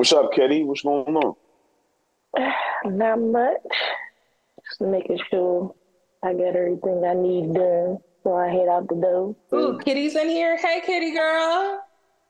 [0.00, 0.64] What's up, Kitty?
[0.64, 1.34] What's going on?
[2.86, 3.60] Not much.
[4.66, 5.74] Just making sure
[6.22, 9.36] I get everything I need done before I head out the door.
[9.52, 10.56] Ooh, Kitty's in here.
[10.56, 11.82] Hey, Kitty girl.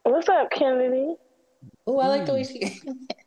[0.03, 1.15] What's up, Kennedy?
[1.89, 2.51] Ooh, I like the way hmm.
[2.53, 2.83] she.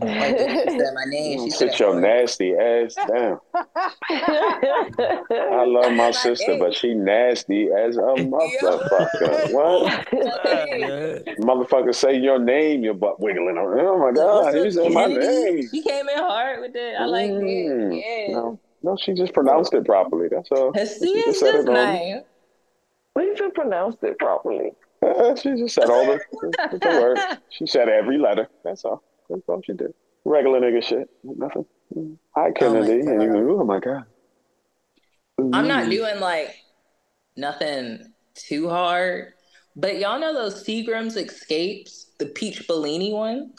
[0.00, 1.38] like she said my name.
[1.44, 3.38] She Sit said, your nasty ass down.
[4.08, 9.50] I love my sister, but she nasty as a motherfucker.
[9.50, 10.06] What?
[11.38, 13.56] Motherfucker say your name, your butt wiggling.
[13.58, 15.68] Oh my god, What's he said my name.
[15.70, 16.94] She came in hard with it.
[16.98, 18.04] I like Mm, it.
[18.28, 18.34] Yeah.
[18.34, 20.28] No, no, she just pronounced it properly.
[20.30, 20.72] That's all.
[20.74, 21.86] Has She she just is said just it all.
[21.86, 22.20] name?
[23.14, 24.72] We should pronounce it properly.
[25.02, 26.18] Uh, she just said all the,
[26.70, 27.18] the, the word.
[27.50, 28.48] She said every letter.
[28.64, 29.02] That's all.
[29.28, 29.92] That's all she did.
[30.24, 31.08] Regular nigga shit.
[31.22, 31.66] Nothing.
[32.34, 33.02] Hi, Kennedy.
[33.02, 33.12] God.
[33.12, 34.04] and you go, oh my god.
[35.38, 35.90] I'm not Mm.
[35.90, 36.56] doing like
[37.36, 39.32] nothing too hard,
[39.76, 43.52] but y'all know those Seagram's Escapes, the peach Bellini one.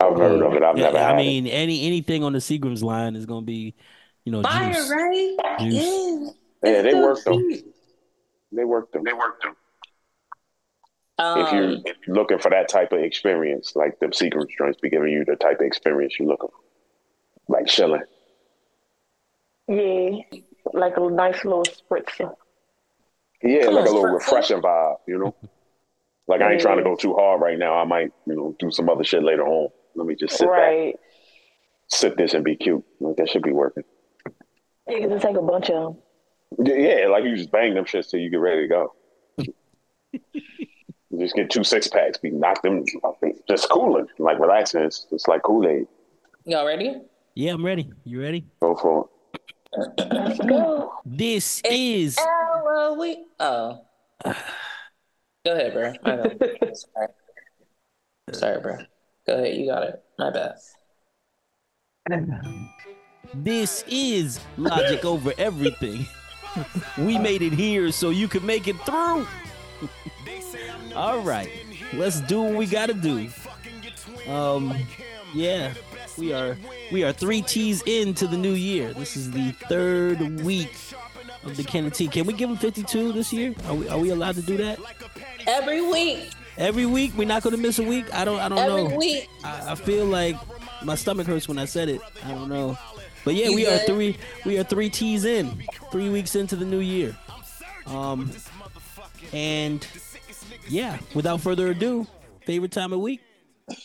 [0.00, 0.62] I've heard of it.
[0.62, 3.74] I've Yeah, never I had mean, any anything on the Seagram's line is gonna be,
[4.24, 4.90] you know, Fire, juice.
[4.90, 5.36] right?
[5.60, 6.34] Juice.
[6.62, 6.70] Yeah.
[6.72, 7.44] Yeah, they so work them.
[8.52, 9.04] They work them.
[9.04, 9.56] They work them.
[11.18, 14.78] If Um, you're if you're looking for that type of experience, like the secret joints
[14.80, 18.02] be giving you the type of experience you're looking for, like chilling.
[19.66, 20.20] Yeah,
[20.72, 22.34] like a nice little spritzer.
[23.42, 25.34] Yeah, Come like a little refreshing vibe, you know.
[26.26, 27.74] Like I ain't trying to go too hard right now.
[27.78, 29.68] I might, you know, do some other shit later on.
[29.94, 30.96] Let me just sit back, right.
[31.88, 32.84] sit this, and be cute.
[33.00, 33.84] Like, that should be working.
[34.88, 36.66] You can just take a bunch of them.
[36.66, 38.94] Yeah, yeah, like you just bang them shits till you get ready to go.
[41.18, 42.84] You just get two six packs, We knock them,
[43.48, 44.82] just cooling, like relaxing.
[44.82, 45.88] It's, it's like Kool Aid.
[46.44, 47.00] y'all ready?
[47.34, 47.90] Yeah, I'm ready.
[48.04, 48.46] You ready?
[48.60, 49.08] Go for
[49.98, 50.92] Let's go.
[51.04, 53.26] This is Halloween.
[53.40, 53.80] Oh.
[54.24, 54.32] Go
[55.46, 55.92] ahead, bro.
[56.04, 56.38] My bad.
[56.76, 57.08] Sorry.
[58.32, 58.76] Sorry, bro.
[59.26, 59.56] Go ahead.
[59.56, 60.00] You got it.
[60.20, 60.54] My bad.
[63.34, 66.06] this is Logik over everything.
[66.98, 69.26] we made it here so you can make it through.
[70.98, 71.48] All right,
[71.92, 73.28] let's do what we gotta do.
[74.26, 74.74] Um,
[75.32, 75.72] yeah,
[76.18, 76.56] we are
[76.90, 78.92] we are three T's into the new year.
[78.94, 80.74] This is the third week
[81.44, 82.10] of the Kennetea.
[82.10, 83.54] Can we give them 52 this year?
[83.66, 84.80] Are we are we allowed to do that?
[85.46, 86.30] Every week.
[86.56, 88.12] Every week we're not gonna miss a week.
[88.12, 88.96] I don't I don't Every know.
[88.96, 89.28] week.
[89.44, 90.34] I, I feel like
[90.82, 92.00] my stomach hurts when I said it.
[92.24, 92.76] I don't know.
[93.24, 95.62] But yeah, we are three we are three T's in.
[95.92, 97.16] Three weeks into the new year.
[97.86, 98.32] Um
[99.32, 99.86] and
[100.68, 102.06] yeah, without further ado,
[102.44, 103.20] favorite time of week?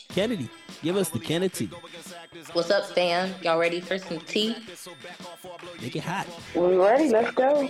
[0.09, 0.49] Kennedy.
[0.81, 1.71] Give us the Kennetea.
[2.53, 3.33] What's up, fam?
[3.41, 4.55] Y'all ready for some tea?
[5.81, 6.27] Make it hot.
[6.55, 7.09] We ready?
[7.09, 7.55] Let's go.
[7.55, 7.67] All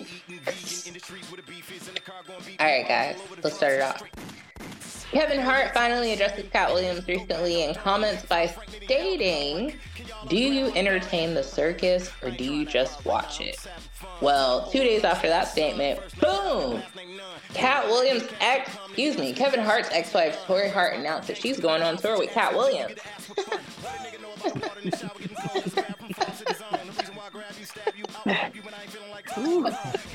[2.60, 4.04] right, guys, let's start it off.
[5.12, 8.48] Kevin Hart finally addresses Katt Williams recently in comments by
[8.84, 9.76] stating,
[10.28, 13.58] Do you entertain the circus or do you just watch it?
[14.22, 16.82] Well, two days after that statement, boom!
[17.54, 21.82] Katt Williams' ex, excuse me, Kevin Hart's ex wife, Torrei Hart, announced that she's going
[21.82, 23.00] on tour with Katt Williams.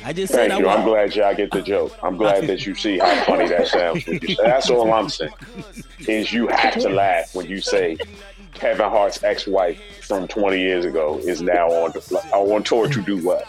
[0.05, 0.69] I just said Thank I you.
[0.69, 1.97] I'm glad y'all get the joke.
[2.03, 4.07] I'm glad that you see how funny that sounds.
[4.07, 5.33] When you say, that's all I'm saying.
[6.07, 7.99] Is you have to laugh when you say
[8.55, 13.19] Kevin Hart's ex-wife from 20 years ago is now on the, on tour to do
[13.19, 13.47] what?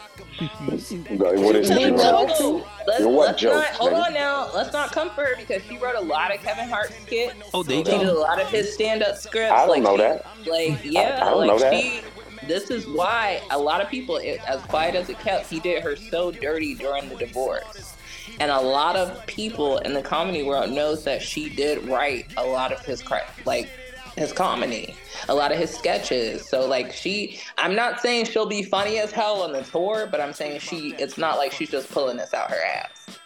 [0.48, 1.92] What is She it?
[1.92, 2.64] knows.
[2.88, 4.50] Let's, what let's jokes, not, hold on now.
[4.54, 7.36] Let's not comfort her because she wrote a lot of Kevin Hart skits.
[7.54, 9.52] Oh, they you did a lot of his stand-up scripts.
[9.52, 10.26] I don't like know that.
[10.46, 11.74] Like yeah, I don't like know that.
[11.74, 12.02] she.
[12.48, 15.84] This is why a lot of people, it, as quiet as it kept, he did
[15.84, 17.96] her so dirty during the divorce.
[18.40, 22.44] And a lot of people in the comedy world knows that she did write a
[22.44, 23.70] lot of his cra- like
[24.16, 24.96] his comedy,
[25.28, 26.48] a lot of his sketches.
[26.48, 30.20] So like she, I'm not saying she'll be funny as hell on the tour, but
[30.22, 30.94] I'm saying she.
[30.98, 33.18] It's not like she's just pulling this out her ass.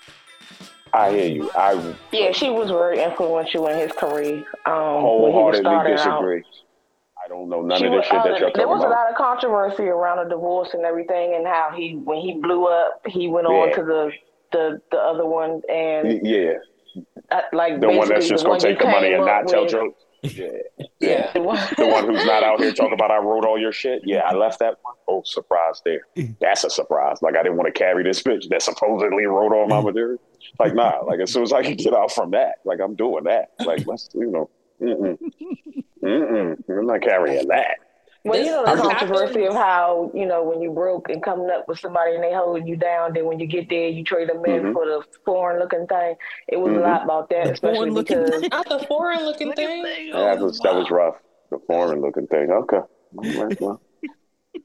[0.94, 1.50] I hear you.
[1.56, 4.46] I Yeah, she was very influential in his career.
[4.66, 6.44] Um, when he was wholeheartedly starting out.
[7.26, 8.84] I don't know none She of this was- shit uh, that you're there talking was
[8.84, 12.68] a lot of controversy around the divorce and everything, and how he, when he blew
[12.68, 14.12] up, he went on to the
[14.52, 16.54] the the other one, and Yeah,
[17.32, 20.04] uh, like the one that's just gonna take the money and not tell with- jokes.
[20.24, 20.48] Yeah,
[21.00, 21.32] Yeah.
[21.34, 21.42] The
[21.86, 24.02] one, who's not out here talking about I wrote all your shit.
[24.06, 24.96] Yeah, I left that one.
[25.08, 26.02] Oh, surprise there.
[26.40, 27.22] That's a surprise.
[27.22, 30.22] Like I didn't want to carry this bitch that supposedly wrote all my material.
[30.60, 31.00] Like nah.
[31.00, 33.50] Like as soon as I can get out from that, like I'm doing that.
[33.60, 34.50] Like let's you know,
[34.82, 35.18] mm mm,
[36.04, 36.80] mm mm.
[36.80, 37.78] I'm not carrying that.
[38.26, 41.50] Well, This- you know the controversy of how you know when you broke and coming
[41.50, 44.30] up with somebody and they holding you down, then when you get there, you trade
[44.30, 44.74] them in Mhm.
[44.74, 46.16] for the foreign looking thing.
[46.48, 46.78] It was Mhm.
[46.78, 48.50] a lot about that, The especially foreign-looking because thing.
[48.52, 49.84] Not the foreign looking thing.
[49.84, 50.08] thing.
[50.08, 51.16] Yeah, that was that was rough.
[51.50, 52.50] The foreign looking thing.
[52.50, 52.78] Okay.
[52.78, 52.88] All
[53.46, 53.82] right, well.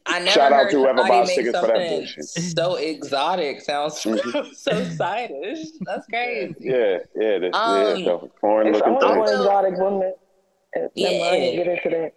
[0.07, 2.25] I never Shout out heard to whoever somebody buys tickets for that something bullshit.
[2.25, 4.55] so exotic sounds so, Mhm.
[4.55, 5.67] so stylish.
[5.81, 6.55] That's crazy.
[6.61, 9.39] Yeah, yeah, the, Um, yeah, the foreign looking only thing.
[9.41, 10.15] exotic woman.
[10.75, 11.09] And Yeah.
[11.11, 12.13] never mind, I didn't get into that.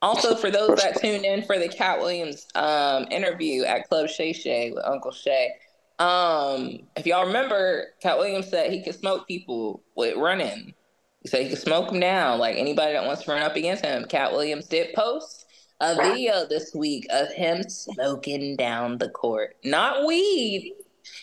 [0.00, 4.32] Also, for those that tuned in for the Katt Williams um, interview at Club Shay
[4.32, 5.52] Shay with Uncle Shay,
[5.98, 10.74] um, if y'all remember, Katt Williams said he could smoke people with running.
[11.22, 13.84] He said he could smoke them down, like anybody that wants to run up against
[13.84, 14.04] him.
[14.04, 15.46] Katt Williams did post
[15.80, 19.56] a video this week of him smoking down the court.
[19.64, 20.74] Not weed.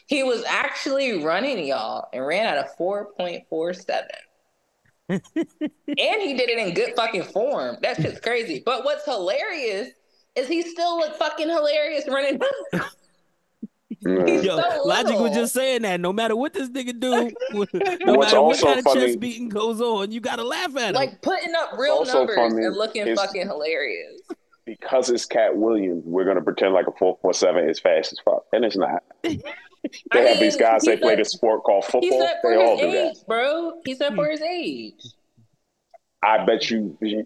[0.08, 4.04] He was actually running, y'all, and ran at a 4.47.
[5.10, 5.22] and
[6.22, 7.78] he did it in good fucking form.
[7.82, 8.62] That shit's crazy.
[8.66, 9.90] But what's hilarious
[10.36, 12.40] is he still look fucking hilarious running.
[12.74, 12.84] Yeah.
[14.02, 17.10] Yo, so Logik was just saying that no matter what this nigga do,
[17.52, 20.76] no What's matter what also kind of funny- chest beating goes on, you gotta laugh
[20.78, 20.94] at him.
[20.96, 24.22] like putting up real numbers funny and looking fucking hilarious.
[24.66, 28.20] Because it's Katt Williams, we're gonna pretend like a four four seven is fast as
[28.26, 29.04] fuck, and it's not.
[30.14, 30.82] They I have mean, these guys.
[30.84, 32.20] They play said- this sport called football.
[32.20, 33.16] said They all his do that.
[33.28, 33.82] bro.
[33.86, 35.02] He said for his age.
[36.24, 37.26] I bet you, you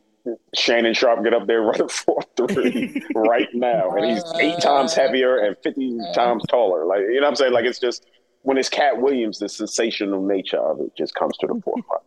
[0.53, 4.94] Shannon Sharpe get up there running four three right now, and he's uh, eight times
[4.94, 6.85] heavier and fifty times taller.
[6.85, 8.06] Like you know, what I'm saying, like it's just
[8.41, 12.03] when it's Katt Williams, the sensational nature of it just comes to the forefront.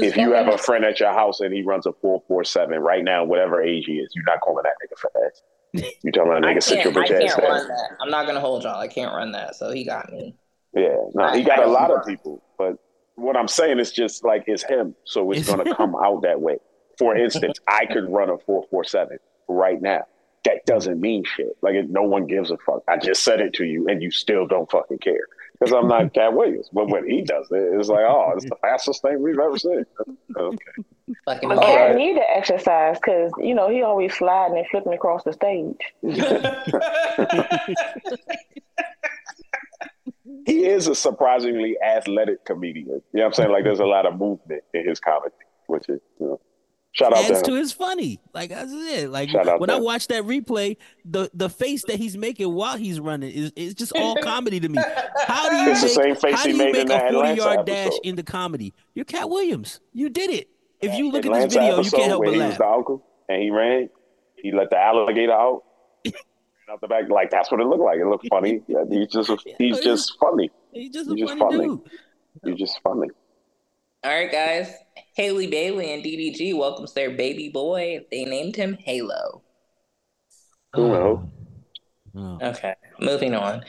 [0.00, 2.78] If you have a friend at your house and he runs a four four seven
[2.80, 5.42] right now, whatever age he is, you're not calling that nigga fast.
[5.72, 7.68] You talking about I nigga sit your can't, I bitch ass can't run down.
[7.68, 7.96] that.
[8.00, 8.78] I'm not gonna hold y'all.
[8.78, 9.56] I can't run that.
[9.56, 10.34] So he got me.
[10.74, 12.76] Yeah, no, he got I a don't lot of people, but
[13.14, 16.58] what I'm saying is just like it's him, so it's gonna come out that way.
[16.98, 20.02] For instance, I could run a four four seven right now.
[20.44, 21.56] That doesn't mean shit.
[21.62, 22.82] Like no one gives a fuck.
[22.88, 25.26] I just said it to you, and you still don't fucking care
[25.62, 26.68] because I'm not Katt Williams.
[26.72, 29.84] But when he does it, it's like, oh, it's the fastest thing we've ever seen.
[30.36, 30.58] Okay.
[31.24, 31.96] Fucking But All Cat right.
[31.96, 35.76] need to exercise because you know he always sliding and flipping across the stage.
[40.46, 42.86] he is a surprisingly athletic comedian.
[42.86, 43.52] You know what I'm saying?
[43.52, 45.34] Like there's a lot of movement in his comedy,
[45.66, 46.40] which is you know,
[46.92, 47.44] shout out to adds him.
[47.46, 48.20] to his funny.
[48.32, 49.10] Like that's it.
[49.10, 49.84] Like Shout when I him.
[49.84, 53.92] watch that replay, the the face that he's making while he's running is it's just
[53.96, 54.78] all comedy to me.
[55.26, 56.90] How do you It's the make, same face how he do you made make in
[56.90, 58.00] a 40 Atlanta yard dash episode.
[58.04, 58.74] into comedy?
[58.94, 59.80] You're Katt Williams.
[59.92, 60.48] You did it.
[60.80, 62.58] If you look at this video, you can't help but he was laugh.
[62.58, 63.88] the uncle and he ran.
[64.36, 65.62] He let the alligator out.
[66.70, 67.98] out the back, like that's what it looked like.
[67.98, 68.60] It looked funny.
[68.66, 70.50] Yeah, He's just he's just funny.
[70.72, 71.68] He's just He's a just funny, funny.
[71.68, 71.80] dude.
[72.44, 73.08] He's just funny.
[74.04, 74.74] All right, guys.
[75.16, 78.00] Halle Bailey and DDG welcomes their baby boy.
[78.10, 79.42] They named him Halo.
[80.72, 81.18] Who knows?
[82.14, 82.38] Oh.
[82.42, 83.64] Okay, moving on.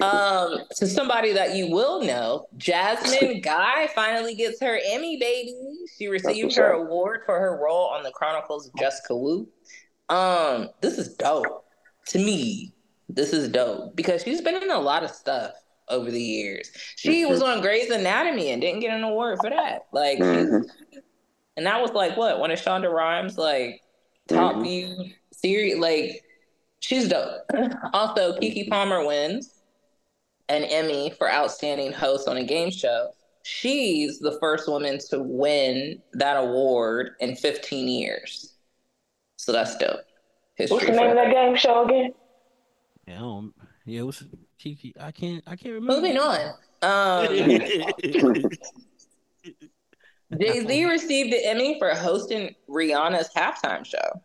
[0.00, 5.56] Um, to somebody that you will know, Jasmine Guy finally gets her Emmy, baby.
[5.96, 6.82] She received her up.
[6.82, 9.48] award for her role on the Chronicles of Jessica Wu.
[10.08, 11.64] Um, this is dope.
[12.08, 12.74] To me,
[13.08, 15.52] this is dope because she's been in a lot of stuff
[15.90, 16.70] over the years.
[16.96, 17.30] She Mm-hmm.
[17.30, 19.86] was on Grey's Anatomy and didn't get an award for that.
[19.92, 20.62] Like, she's- Mhm.
[21.56, 23.80] and that was like what one of Shonda Rhimes like
[24.28, 24.62] top Mhm.
[24.62, 24.96] view
[25.32, 25.76] series.
[25.78, 26.22] Like
[26.80, 27.42] she's dope.
[27.92, 29.62] also, Keke Palmer wins
[30.48, 33.10] an Emmy for outstanding host on a game show.
[33.42, 38.54] She's the first woman to win that award in 15 years.
[39.36, 40.00] So that's dope.
[40.56, 42.12] History What's the name of that game show again?
[43.08, 43.54] Yeah, I don't-
[43.86, 44.22] yeah, what's
[44.60, 44.92] Keke?
[45.00, 45.42] I can't.
[45.46, 45.96] I can't remember.
[45.96, 46.54] Moving on.
[46.82, 47.26] Um,
[50.40, 54.22] Jay Z received the Emmy for hosting Rihanna's halftime show.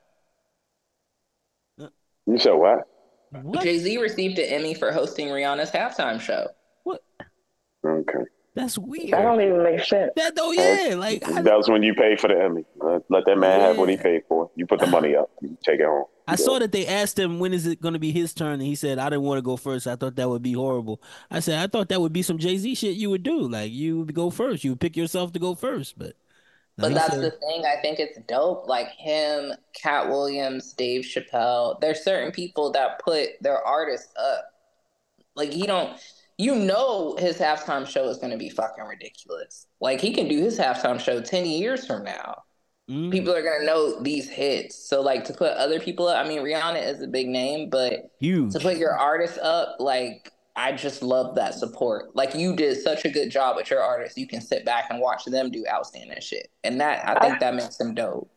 [2.25, 2.87] You said what?
[3.31, 3.61] what?
[3.61, 6.47] Jay Z received an Emmy for hosting Rihanna's halftime show.
[6.83, 7.03] What?
[7.85, 8.23] Okay.
[8.55, 9.11] That's weird.
[9.11, 10.13] That don't even make sense.
[10.15, 10.95] That though, yeah.
[10.95, 12.63] Like I, That was when you paid for the Emmy.
[12.77, 14.49] Let, let that man have what he paid for.
[14.55, 15.29] You put the money up.
[15.41, 16.05] You take it home.
[16.27, 18.61] I saw that they asked him when is it going to be his turn, and
[18.63, 19.85] he said, "I didn't want to go first.
[19.87, 22.57] I thought that would be horrible." I said, "I thought that would be some Jay
[22.57, 23.47] Z shit you would do.
[23.47, 24.63] Like you would go first.
[24.63, 26.15] You would pick yourself to go first, But,
[26.77, 27.65] But that's said- the thing.
[27.65, 28.67] I think it's dope.
[28.67, 31.79] Like him, Katt Williams, Dave Chappelle.
[31.79, 34.45] There's certain people that put their artists up.
[35.35, 35.99] Like he don't.
[36.37, 39.67] You know his halftime show is going to be fucking ridiculous.
[39.79, 42.43] Like he can do his halftime show ten years from now.
[42.89, 43.11] Mm.
[43.11, 44.75] People are gonna know these hits.
[44.87, 46.23] So like to put other people up.
[46.23, 48.53] I mean, Rihanna is a big name, but huge.
[48.53, 52.15] to put your artist up, like I just love that support.
[52.15, 54.17] Like you did such a good job with your artists.
[54.17, 57.55] You can sit back and watch them do outstanding shit, and that I think that
[57.55, 58.29] makes them dope.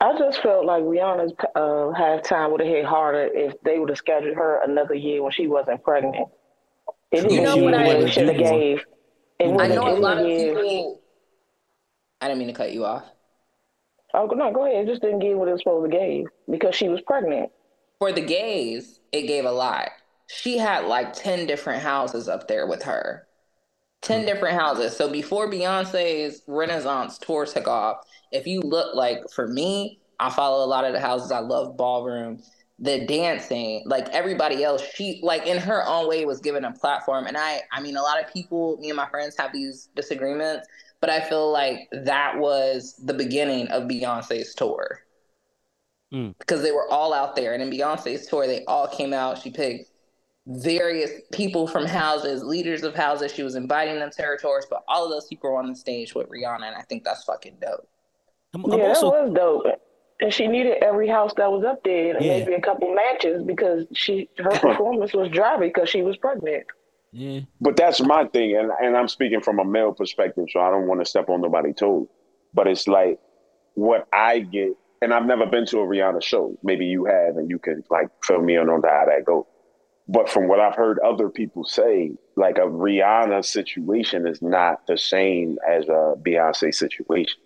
[0.00, 3.96] I just felt like Rihanna's uh, halftime would have hit harder if they would have
[3.98, 6.28] scheduled her another year when she wasn't pregnant.
[7.12, 8.84] It You know what I- should have gave.
[9.38, 11.00] It I would've- know a lot of people.
[12.20, 13.04] I didn't mean to cut you off.
[14.14, 14.86] Oh no, go ahead.
[14.86, 17.50] It just didn't give what it was supposed to give because she was pregnant.
[17.98, 19.90] For the gays, it gave a lot.
[20.28, 23.26] She had like 10 different houses up there with her.
[24.02, 24.26] 10 hmm.
[24.26, 24.96] different houses.
[24.96, 27.98] So before Beyonce's Renaissance tour took off,
[28.32, 31.30] if you look like for me, I follow a lot of the houses.
[31.30, 32.42] I love ballroom.
[32.78, 37.26] The dancing, like everybody else, she like in her own way was given a platform.
[37.26, 40.68] And I I mean a lot of people, me and my friends have these disagreements,
[41.06, 45.02] but I feel like that was the beginning of Beyonce's tour
[46.12, 46.34] mm.
[46.40, 47.54] because they were all out there.
[47.54, 49.38] And in Beyonce's tour, they all came out.
[49.40, 49.92] She picked
[50.48, 53.32] various people from houses, leaders of houses.
[53.32, 55.76] She was inviting them to her tours, but all of those people were on the
[55.76, 57.88] stage with Rihanna, and I think that's fucking dope.
[58.52, 59.80] I'm, I'm yeah, also that was dope.
[60.18, 62.38] And she needed every house that was up there, and Yeah.
[62.38, 66.66] maybe a couple matches because she her performance was dry because she was pregnant.
[67.16, 67.40] Yeah.
[67.60, 70.86] But that's my thing, and, and I'm speaking from a male perspective, so I don't
[70.86, 72.06] want to step on nobody's toes.
[72.52, 73.18] But it's like
[73.74, 76.58] what I get, and I've never been to a Rihanna show.
[76.62, 79.44] Maybe you have, and you can like fill me in on how that goes.
[80.08, 84.98] But from what I've heard other people say, like a Rihanna situation is not the
[84.98, 87.40] same as a Beyonce situation.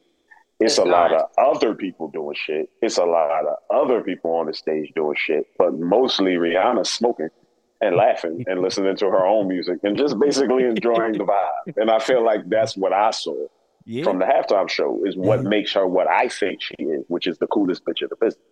[0.58, 2.68] It's, It's a lot of other people doing shit.
[2.82, 7.30] It's a lot of other people on the stage doing shit, but mostly Rihanna smoking
[7.80, 11.74] and laughing and listening to her own music and just basically enjoying the vibe.
[11.76, 13.34] And I feel like that's what I saw
[13.86, 14.04] Yeah.
[14.04, 15.48] from the halftime show is what Yeah.
[15.48, 18.42] makes her what I think she is, which is the coolest bitch of the business.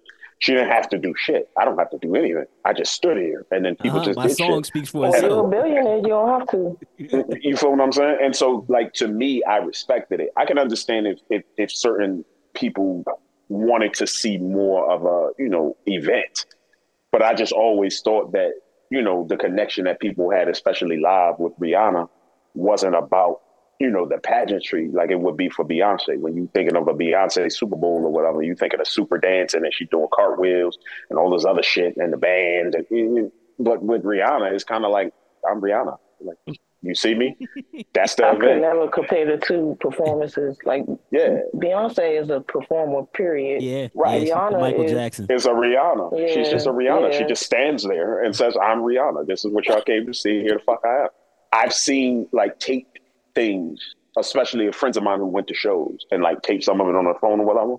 [0.40, 1.50] She didn't have to do shit.
[1.58, 2.44] I don't have to do anything.
[2.64, 4.66] I just stood here and then people Uh-huh, just My did song shit.
[4.66, 5.50] speaks for When you're a itself.
[5.50, 6.78] billionaire, you don't have to.
[6.97, 8.18] You feel what I'm saying?
[8.23, 10.30] And so, like to me, I respected it.
[10.37, 13.04] I can understand if if, if certain people
[13.49, 16.47] wanted to see more of a you know event,
[17.11, 18.52] but I just always thought that
[18.90, 22.09] you know the connection that people had, especially live with Rihanna,
[22.54, 23.40] wasn't about
[23.80, 26.18] you know the pageantry like it would be for Beyonce.
[26.18, 29.18] When you're thinking of a Beyonce Super Bowl or whatever, you're thinking of a super
[29.18, 30.78] dancing and she's doing cartwheels
[31.11, 32.75] and all this other shit and the band.
[32.90, 35.12] And, but with Rihanna, it's kind of like
[35.49, 35.99] I'm Rihanna.
[36.21, 37.37] Like you see me,
[37.92, 38.61] that's the I could event.
[38.62, 40.56] never compare the two performances.
[40.64, 43.62] Like Yeah, Beyonce is a performer, period.
[43.62, 43.88] Yeah.
[43.94, 44.26] Right.
[44.26, 45.26] yeah, Rihanna Michael is- Jackson.
[45.28, 46.32] it's a Rihanna.
[46.35, 47.12] She's just a Rihanna.
[47.18, 49.26] She just stands there and says, "I'm Rihanna.
[49.26, 50.40] This is what y'all came to see.
[50.42, 51.08] Here the fuck I am."
[51.52, 52.88] I've seen like tape
[53.35, 53.80] things,
[54.18, 56.94] especially of friends of mine who went to shows and like tape some of it
[56.94, 57.76] on their phone or whatever.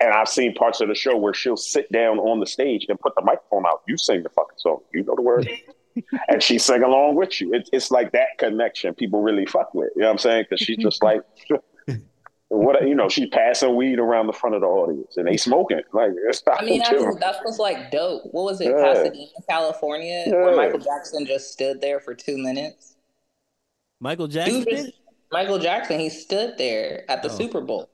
[0.00, 2.98] And I've seen parts of the show where she'll sit down on the stage and
[2.98, 3.82] put the microphone out.
[3.86, 4.78] You sing the fucking song.
[4.92, 5.46] You know the words.
[6.28, 7.52] and she sing along with you.
[7.54, 9.90] It, it's like that connection people really fuck with.
[9.96, 10.44] You know what I'm saying?
[10.48, 11.20] Because she's just like,
[12.48, 15.80] what you know, she's passing weed around the front of the audience and they smoking.
[15.92, 17.04] Like, it's I mean, chill.
[17.04, 18.22] that's, that's what's like dope.
[18.32, 18.82] What was it, Yeah.
[18.82, 20.32] Pasadena, California, Yeah.
[20.34, 22.96] where Michael Jackson just stood there for two minutes?
[24.00, 24.92] Michael Jackson Dude?
[25.30, 27.32] Michael Jackson, he stood there at the Oh.
[27.32, 27.88] Super Bowl,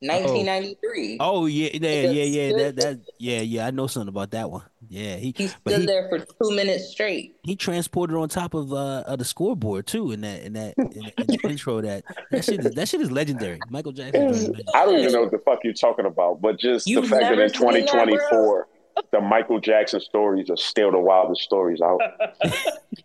[0.00, 1.16] 1993.
[1.20, 2.56] Oh yeah, yeah, yeah, yeah.
[2.56, 3.66] That that yeah, yeah.
[3.66, 4.62] I know something about that one.
[4.88, 7.36] Yeah, he He but stood he, there for two minutes straight.
[7.42, 11.12] he transported on top of uh of the scoreboard too in that in that in,
[11.18, 13.58] in the intro that that shit is, that shit is legendary.
[13.70, 14.22] Michael Jackson.
[14.26, 14.74] is very legendary.
[14.74, 17.22] I don't even know what the fuck you're talking about, but just You've the fact
[17.22, 18.68] that in seen that, 2024,
[19.12, 22.00] the Michael Jackson stories are still the wildest stories out.
[22.44, 22.50] you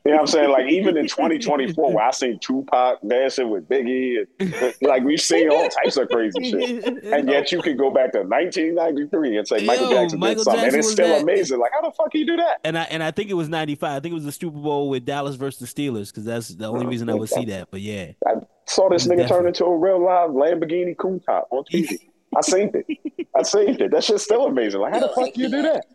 [0.05, 0.49] know what I'm saying?
[0.49, 5.49] Like even in 2024, where I seen Tupac dancing with Biggie, and, like we've seen
[5.51, 7.03] all types of crazy shit.
[7.03, 10.61] And yet you can go back to 1993 and say Michael Jackson Michael did something,
[10.61, 11.59] Jackson and it's still that- amazing.
[11.59, 12.59] Like how the fuck he do that?
[12.63, 13.91] And I and I think it was ninety five.
[13.97, 16.67] I think it was the Super Bowl with Dallas versus the Steelers because that's the
[16.67, 17.69] only reason I would see that.
[17.71, 21.97] But yeah, I saw this nigga turn into a real live Lamborghini coupe-top on TV.
[22.35, 23.27] I seen it.
[23.35, 23.91] I seen it.
[23.91, 24.79] That shit's still amazing.
[24.81, 25.85] Like how the Yo, fuck you do that?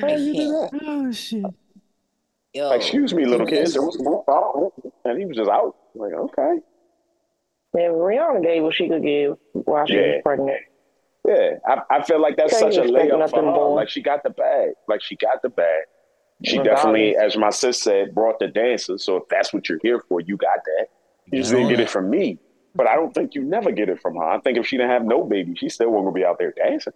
[0.00, 0.70] How you do that?
[0.86, 1.44] oh shit.
[2.54, 3.62] Yo, Like, excuse me, little he kid.
[3.62, 4.72] was- was.
[5.04, 5.74] And he was just out.
[5.94, 6.58] Like, okay.
[7.74, 10.00] And Rihanna gave what she could give while she Yeah.
[10.16, 10.60] was pregnant.
[11.26, 11.50] Yeah.
[11.66, 13.68] I, I feel like that's such a expect layup for her.
[13.74, 14.70] Like, she got the bag.
[14.88, 15.84] Like, she got the bag.
[16.44, 16.82] She Regardless.
[16.82, 19.04] definitely, as my sis said, brought the dancers.
[19.04, 20.88] So if that's what you're here for, you got that.
[21.30, 22.38] You just didn't get it from me.
[22.74, 24.24] But I don't think you never get it from her.
[24.24, 26.92] I think if she didn't have no baby, she still wouldn't be out there dancing.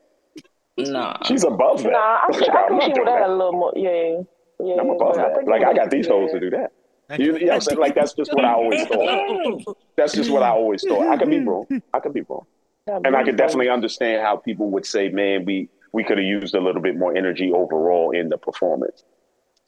[0.79, 1.23] Nah.
[1.25, 1.93] She's above that.
[1.93, 3.31] Nah, I, Like, I I'm think not she doing would have had that.
[3.31, 3.73] a little more.
[3.77, 4.23] Yeah,
[4.61, 4.81] yeah.
[4.81, 5.37] I'm above but that.
[5.37, 6.73] think Like I got these hoes to do that.
[7.19, 7.79] You, you know what I'm saying?
[7.79, 9.77] Like that's just what I always thought.
[9.97, 11.07] That's just what I always thought.
[11.09, 11.67] I could be wrong.
[11.95, 12.47] I could be wrong.
[12.87, 16.55] And I could definitely understand how people would say, "Man, we we could have used
[16.55, 19.05] a little bit more energy overall in the performance."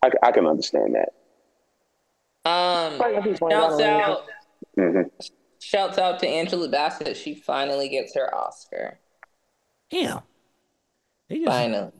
[0.02, 1.08] I, I can understand that.
[2.48, 4.22] Um, Pregnant people ain't shouts got no out,
[4.76, 5.00] hmm
[5.58, 7.16] shouts out to Angela Bassett.
[7.16, 8.98] She finally gets her Oscar.
[9.90, 10.20] Damn.
[11.28, 11.92] They just- Finally.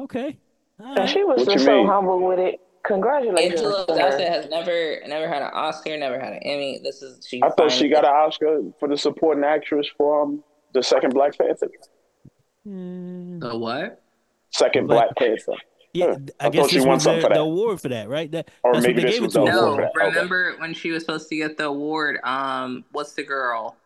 [0.00, 0.36] okay.
[0.78, 1.08] Right.
[1.08, 1.86] she was just so mean?
[1.86, 2.60] humble with it.
[2.84, 3.60] Congratulations.
[3.60, 3.98] Angela to her.
[3.98, 6.78] Bassett has never never had an Oscar, never had an Emmy.
[6.82, 7.42] This is she.
[7.42, 11.36] I thought she got an Oscar for the supporting actress for um, the second Black
[11.36, 11.68] Panther.
[12.66, 14.00] Mm, the what?
[14.50, 15.54] Second Black- Black Panther.
[15.92, 16.18] Yeah, Huh.
[16.40, 18.30] I, I guess thought she this won was the, the award for that, right?
[18.30, 19.90] That, Or that's maybe what they this gave was it to the award No, for.
[20.00, 20.04] Okay.
[20.06, 22.18] remember when she was supposed to get the award?
[22.24, 23.76] Um, what's the girl?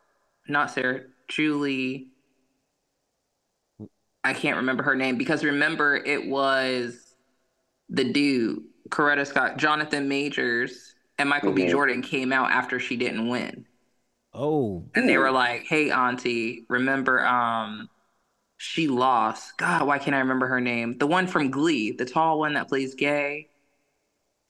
[0.49, 2.09] Not Sarah, Julie.
[4.25, 7.15] I can't remember her name because remember it was
[7.91, 11.67] the dude, Coretta Scott, Jonathan Majors, and Michael B.
[11.67, 11.71] Mhm.
[11.71, 13.67] Jordan came out after she didn't win.
[14.35, 17.89] Oh, And they were like, Hey auntie, remember um
[18.65, 19.57] she lost.
[19.59, 20.97] God, why can't I remember her name?
[20.97, 23.49] The one from Glee, the tall one that plays gay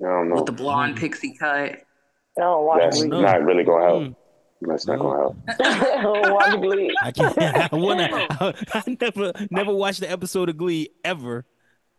[0.03, 0.35] I don't know.
[0.37, 1.01] with the blonde Mm.
[1.01, 1.73] pixie cut.
[1.73, 3.09] I don't watch That's Glee.
[3.09, 3.21] No.
[3.23, 4.03] not really gonna help.
[4.03, 4.17] Mm.
[4.63, 5.03] That's not No.
[5.03, 5.37] gonna help.
[6.27, 6.95] I watch Glee.
[7.03, 7.39] I can't.
[7.73, 8.09] I wanna.
[8.13, 11.47] I, I never, never watched the episode of Glee ever.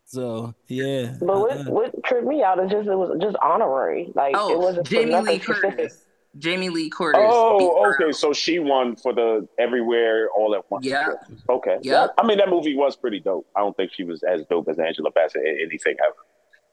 [0.06, 1.16] So yeah.
[1.20, 1.64] But what, uh-uh.
[1.72, 4.12] what tripped me out is just it was just honorary.
[4.14, 5.92] Like it Oh, wasn't for Jamie nothing Lee specific.
[6.34, 6.44] Curtis.
[6.44, 7.22] Jamie Lee Curtis.
[7.24, 8.06] Oh, okay.
[8.10, 8.16] out.
[8.16, 10.86] So she won for the Everywhere All at Once.
[10.86, 11.10] Yeah.
[11.50, 11.78] Okay.
[11.82, 12.08] Yeah.
[12.18, 13.48] I mean, that movie was pretty dope.
[13.56, 16.16] I don't think she was as dope as Angela Bassett in anything ever.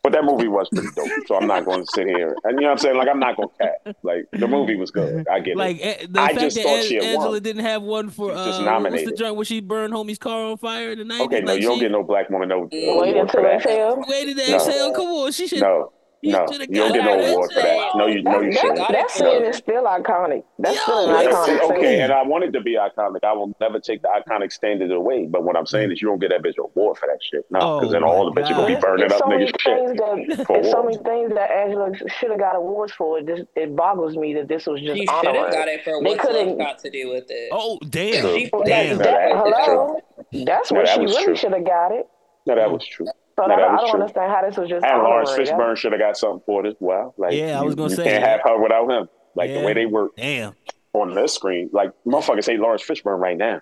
[0.02, 1.10] But that movie was pretty dope.
[1.26, 2.34] So I'm not going to sit here.
[2.44, 2.96] And you know what I'm saying?
[2.96, 3.96] Like, I'm not going to cat.
[4.02, 5.28] Like, the movie was good.
[5.28, 5.82] I get Like it.
[6.02, 7.42] eh, the I fact just that thought An- she had Angela won.
[7.42, 9.16] didn't have one for She was uh, just what's the nominated.
[9.18, 11.26] joint where she burned homie's car on fire in the nineties?
[11.26, 13.20] Okay, no, like you don't she get no black woman no Wait award Wait for
[13.20, 13.54] until that.
[13.56, 14.04] exhale.
[14.08, 14.56] waited to No.
[14.56, 14.92] exhale.
[14.94, 15.60] Come on, she should.
[15.60, 16.46] No, You no.
[16.50, 17.92] You don't get no award for that.
[17.96, 18.78] No, you, no, you That, shouldn't.
[18.78, 19.32] that, that No.
[19.32, 20.44] scene is still iconic.
[20.58, 21.62] That's Yo, still an that's iconic it.
[21.70, 22.00] okay, scene.
[22.02, 23.24] and I want it to be iconic.
[23.24, 25.26] I will never take the iconic standard away.
[25.26, 27.46] But what I'm saying is, you don't get that bitch an award for that shit.
[27.50, 29.60] No, because Oh then all my the bitches will be burning It's up so niggas'
[29.60, 29.96] shit.
[30.36, 33.18] that for it's so many things that Angela should have got awards for.
[33.18, 36.02] It just it boggles me that this was just She should have got it for
[36.02, 37.48] They what's couldn't- got to do with it.
[37.52, 38.34] Oh damn!
[38.36, 38.98] She Damn.
[38.98, 40.00] that, that, that's hello,
[40.44, 42.06] that's No, where she really should have got it.
[42.46, 43.06] No, that was true.
[43.38, 44.00] So No, I, that don't- I don't true.
[44.00, 45.46] understand how this was just And Lawrence honorary.
[45.46, 47.14] Fishburne should have got something for it as well.
[47.16, 48.28] Like, Yeah, I you, was gonna you say, can't yeah.
[48.30, 49.08] have her without him.
[49.34, 49.60] Like Yeah.
[49.60, 50.54] the way they work Damn.
[50.92, 53.60] on this screen, like motherfuckers hate Lawrence Fishburne right now.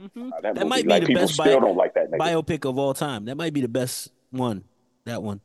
[0.00, 0.30] Mhm.
[0.32, 2.18] Uh, That movie, might be like the people best still bio- don't like that nigga.
[2.18, 3.26] Biopic of all time.
[3.26, 4.64] That might be the best one.
[5.04, 5.40] That one.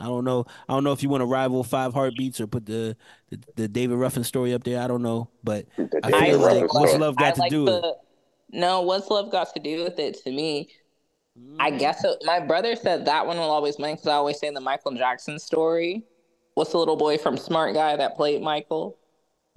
[0.00, 0.46] I don't know.
[0.68, 2.96] I don't know if you want to rival Five Heartbeats or put the
[3.30, 4.80] the, the David Ruffin story up there.
[4.80, 6.68] I don't know, but The I feel like story.
[6.86, 7.94] what's love got I to like do with it?
[8.52, 8.80] no.
[8.82, 10.22] What's love got to do with it?
[10.24, 10.68] To me,
[11.58, 14.50] I guess it, my brother said that one will always win because I always say
[14.50, 16.04] the Michael Jackson story.
[16.54, 18.96] What's the little boy from Smart Guy that played Michael?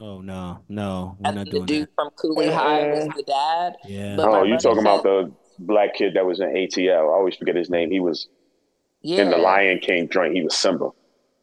[0.01, 1.95] Oh no, no, we're And not the doing dude that.
[1.95, 3.75] from Cooley High was the dad.
[3.85, 4.15] Yeah.
[4.15, 7.09] But Oh, you brother talking about the black kid that was in ATL?
[7.09, 7.91] I always forget his name.
[7.91, 8.27] He was
[9.01, 9.23] Yeah.
[9.23, 10.33] in the Lion King joint.
[10.35, 10.89] He was Simba.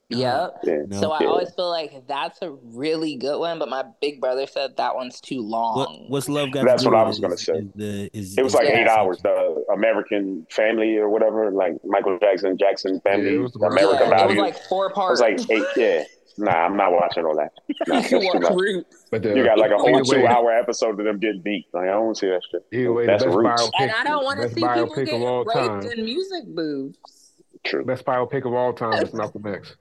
[0.09, 0.59] Yep.
[0.63, 0.73] Yeah.
[0.73, 1.01] Oh, no.
[1.01, 1.27] So I Yeah.
[1.29, 5.21] always feel like that's a really good one, but my big brother said that one's
[5.21, 5.77] too long.
[5.77, 7.55] What what's love got That's to do what I was gonna is- say.
[7.55, 8.99] is the- is- It was is like the eight essence.
[8.99, 9.19] hours.
[9.23, 14.09] The American Family or whatever, like Michael Jackson, Jackson Family, Yeah, it was the- American
[14.11, 15.21] yeah, it was like four parts.
[15.21, 15.67] It was like eight.
[15.77, 16.05] Yeah.
[16.39, 17.51] Nah, I'm not watching all that.
[17.89, 18.85] Nah, you too watch much.
[19.11, 21.41] But the, You got like a whole either way, two hour episode of them getting
[21.41, 21.67] beat.
[21.73, 22.63] Like I don't want to see that shit.
[22.73, 23.63] Either way, That's the best roots.
[23.63, 25.99] biopic, And I don't want to see people biopic get of raped time.
[25.99, 27.33] in music booths.
[27.65, 27.85] True.
[27.85, 29.75] Best biopic of all time is Malcolm X.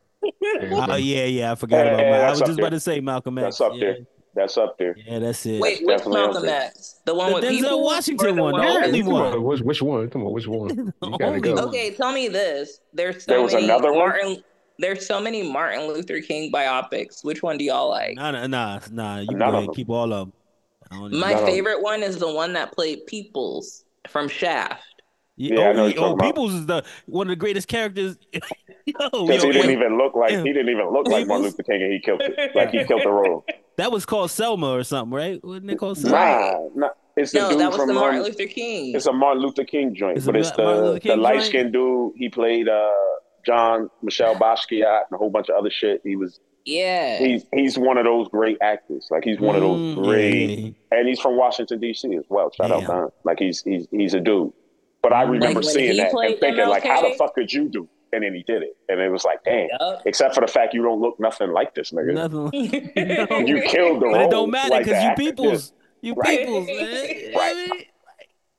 [0.90, 1.52] Oh yeah, yeah.
[1.52, 2.00] I forgot Yeah, about.
[2.06, 2.66] yeah, my, I was just there.
[2.66, 3.44] about to say Malcolm X.
[3.46, 3.80] That's up yeah.
[3.80, 3.98] there.
[4.36, 4.96] That's up there.
[4.98, 5.62] Yeah, that's it.
[5.62, 6.50] Wait, which definitely up Malcolm.
[6.50, 7.00] X?
[7.06, 7.84] The one The with Denzel people?
[7.84, 9.44] Washington the one, the only one.
[9.44, 10.10] which, which one?
[10.10, 10.94] Come on, which one?
[11.04, 11.56] You go.
[11.68, 12.80] Okay, tell me this.
[12.94, 14.00] There's so There was many another one?
[14.10, 14.44] Martin.
[14.78, 17.24] There's so many Martin Luther King biopics.
[17.24, 18.18] Which one do y'all like?
[18.18, 19.20] Nah, nah, nah, nah.
[19.20, 19.74] You None go of ahead, them.
[19.76, 20.34] keep all of them.
[20.92, 21.50] I don't even- My None of them.
[21.56, 24.84] favorite one is the one that played Peoples from Shaft.
[25.38, 26.26] Yeah, I oh, know what he- oh, talking about.
[26.26, 28.18] Peoples is the one of the greatest characters.
[28.86, 31.92] Because he didn't even look like he didn't even look like Martin Luther King, and
[31.92, 32.52] he killed it.
[32.56, 33.44] Like he killed the role.
[33.78, 35.44] that was called Selma or something, right?
[35.44, 36.16] Wasn't it called Selma?
[36.16, 36.90] Nah, nah.
[37.18, 38.94] It's the No, dude that was from the Martin um, Luther King.
[38.96, 42.14] It's a Martin Luther King joint, It's a but it's the the light skinned dude.
[42.16, 42.92] He played uh,
[43.44, 46.02] John Michelle Basquiat and a whole bunch of other shit.
[46.04, 47.18] He was yeah.
[47.18, 49.08] he's he's one of those great actors.
[49.10, 50.56] Like he's one of those Mm, great, yeah,
[50.92, 51.00] yeah.
[51.00, 52.16] and he's from Washington D.C.
[52.16, 52.52] as well.
[52.52, 52.90] Shout out Damn.
[52.90, 53.10] to him.
[53.24, 54.54] Like he's he's he's a dude.
[55.06, 57.70] But I remember when seeing he that and thinking like, how the fuck could you
[57.70, 57.88] do?
[58.12, 59.68] And then he did it, and it was like, damn.
[59.80, 60.02] Yup.
[60.08, 62.14] Except for the fact you don't look nothing like this nigga.
[62.16, 62.50] Nothing.
[63.48, 64.28] You killed the But role.
[64.28, 66.40] it don't matter because the you peoples, you Right.
[66.40, 66.76] peoples, man.
[66.76, 67.88] You know what I Right.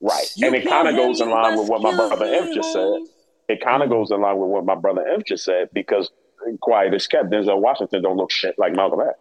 [0.00, 0.26] Right.
[0.36, 3.00] You and it kind of goes in line with what my brother kill just said.
[3.48, 6.12] It kind of goes in line with what my brother Imp just said because
[6.60, 9.18] quiet as kept, Denzel Washington don't look shit like Malcolm X.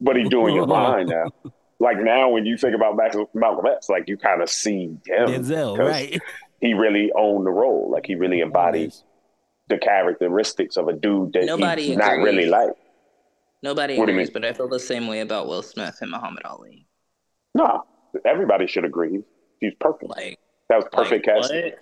[0.00, 1.26] But he doing your mind now.
[1.78, 5.28] Like now when you think about Malcolm Malcolm X, like you kind of see him.
[5.28, 6.18] Denzel, 'cause right?
[6.60, 7.90] He really owned the role.
[7.90, 8.92] Like he really embodied
[9.68, 12.70] the characteristics of a dude that Nobody he's not really like.
[13.62, 16.44] Nobody What do agrees, but I feel the same way about Will Smith and Muhammad
[16.44, 16.86] Ali.
[17.54, 17.84] No,
[18.24, 19.22] everybody should agree.
[19.60, 20.10] He's perfect.
[20.10, 20.38] Like,
[20.68, 21.62] That was perfect Like, casting.
[21.64, 21.78] what?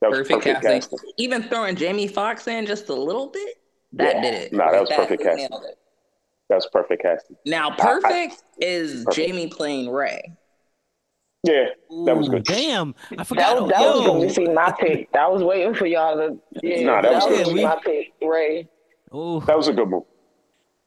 [0.00, 0.80] That was Perfect, perfect, casting.
[0.98, 1.10] casting.
[1.18, 3.56] Even throwing Jamie Foxx in just a little bit,
[3.92, 4.22] that Yeah.
[4.22, 4.52] did it.
[4.52, 5.48] Nah, that was Like, perfect casting.
[5.50, 5.78] nailed it.
[6.48, 7.36] That was perfect casting.
[7.46, 9.16] Now, I- perfect is Perfect.
[9.16, 10.32] Jamie playing Ray.
[11.44, 11.64] Yeah,
[12.06, 12.44] that was Ooh, good.
[12.44, 13.62] Damn, I forgot.
[13.62, 14.06] was- that was yo.
[14.06, 15.08] going to be my pick.
[15.14, 16.38] I was waiting for y'all to.
[16.62, 18.12] Yeah, Nah, that was gonna my pick.
[18.22, 18.68] Ray.
[19.14, 20.04] Ooh, That was a good move.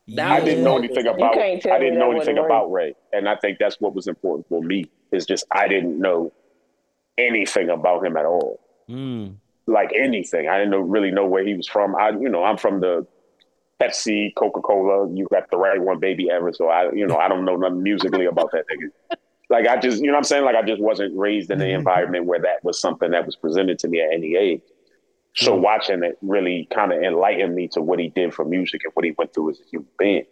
[0.10, 1.34] That I didn't know anything about.
[1.34, 4.48] can't I didn't know anything wasn't about Ray, and I think that's what was important
[4.48, 4.86] for me.
[5.12, 6.32] Is just I didn't know
[7.18, 8.60] anything about him at all.
[8.90, 9.36] Mm.
[9.68, 11.96] Like anything, I didn't know, really know where he was from.
[11.96, 13.08] I, you know, I'm from the
[13.82, 15.10] Pepsi, Coca Cola.
[15.12, 16.54] You got the right one, baby ever.
[16.54, 19.18] So I, you know, I don't know nothing musically about that nigga.
[19.50, 21.70] Like I just, you know, what I'm saying, like I just wasn't raised in the
[21.70, 24.62] environment where that was something that was presented to me at any age.
[25.36, 28.94] So watching it really kind of enlightened me to what he did for music and
[28.94, 30.26] what he went through as a human being.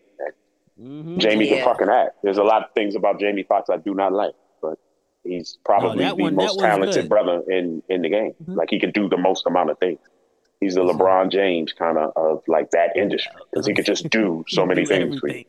[0.82, 1.18] Mhm.
[1.20, 1.58] Jamie Yeah.
[1.58, 2.18] can fucking act.
[2.24, 4.80] There's a lot of things about Jamie Foxx I do not like, but
[5.24, 7.10] he's probably that the one- most talented good.
[7.10, 8.34] brother in in the game.
[8.44, 8.56] Mhm.
[8.56, 10.00] Like he can do the most amount of things.
[10.64, 14.46] He's the LeBron James kind of of like that industry because he could just do
[14.50, 15.20] so many Do things.
[15.20, 15.44] for you.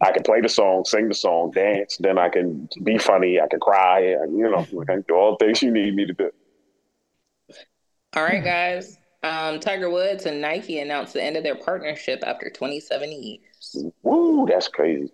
[0.00, 3.48] I can play the song, sing the song, dance, then I can be funny, I
[3.48, 6.12] can cry, and, you know, I can do all the things you need me to
[6.12, 6.30] do.
[8.14, 8.98] All right, guys.
[9.22, 13.84] Um, Tiger Woods and Nike announced the end of their partnership after 27 years.
[14.02, 15.12] Woo, that's crazy.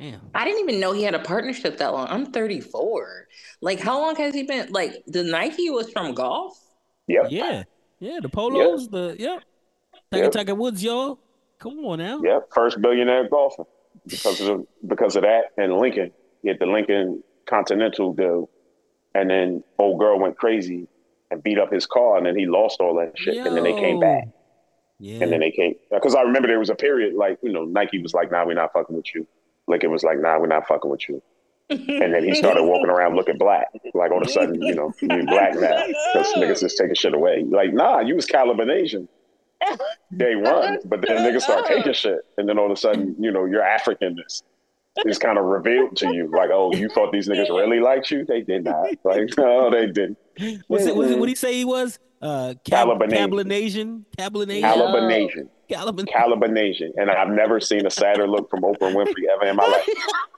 [0.00, 0.20] Damn.
[0.34, 2.06] I didn't even know he had a partnership that long.
[2.08, 3.26] I'm 34.
[3.60, 4.70] Like, how long has he been?
[4.72, 6.58] Like, the Nike was from golf.
[7.08, 7.26] Yep.
[7.30, 7.62] Yeah,
[8.00, 8.18] yeah.
[8.20, 9.42] The polos, the yep.
[10.10, 10.32] Tiger Yep.
[10.32, 11.18] Tiger Woods, y'all.
[11.58, 12.20] Come on now.
[12.22, 13.64] Yep, first billionaire golfer
[14.06, 16.12] because of because of that and Lincoln.
[16.42, 18.48] He had the Lincoln Continental deal,
[19.14, 20.86] and then old girl went crazy
[21.30, 23.72] and beat up his car, and then he lost all that shit, and then they
[23.74, 24.28] came back,
[25.00, 25.18] Yeah.
[25.22, 28.00] and then they came because I remember there was a period like you know Nike
[28.00, 29.26] was like, "Nah, we're not fucking with you."
[29.66, 31.20] Lincoln was like, "Nah, we're not fucking with you,"
[31.70, 33.66] and then he started walking around looking black.
[33.94, 37.14] Like all of a sudden, you know, you black now because niggas is taking shit
[37.14, 37.44] away.
[37.48, 39.08] Like, nah, you was Caliban Asian
[40.16, 43.30] day one, but then niggas start taking shit, and then all of a sudden, you
[43.30, 44.42] know, your Africanness
[45.04, 46.30] is kind of revealed to you.
[46.34, 48.24] Like, oh, you thought these niggas really liked you?
[48.24, 48.88] They did not.
[49.04, 50.18] Like, no, they didn't.
[50.68, 50.94] Was it?
[50.94, 51.18] Was it?
[51.18, 51.98] What did he say he was?
[52.20, 54.04] Uh, Cab- Calibanasian.
[54.18, 54.62] Cabalinasian.
[54.62, 56.06] Calibanasian, Caliban.
[56.06, 59.88] Calibanasian, and I've never seen a sadder look from Oprah Winfrey ever in my life.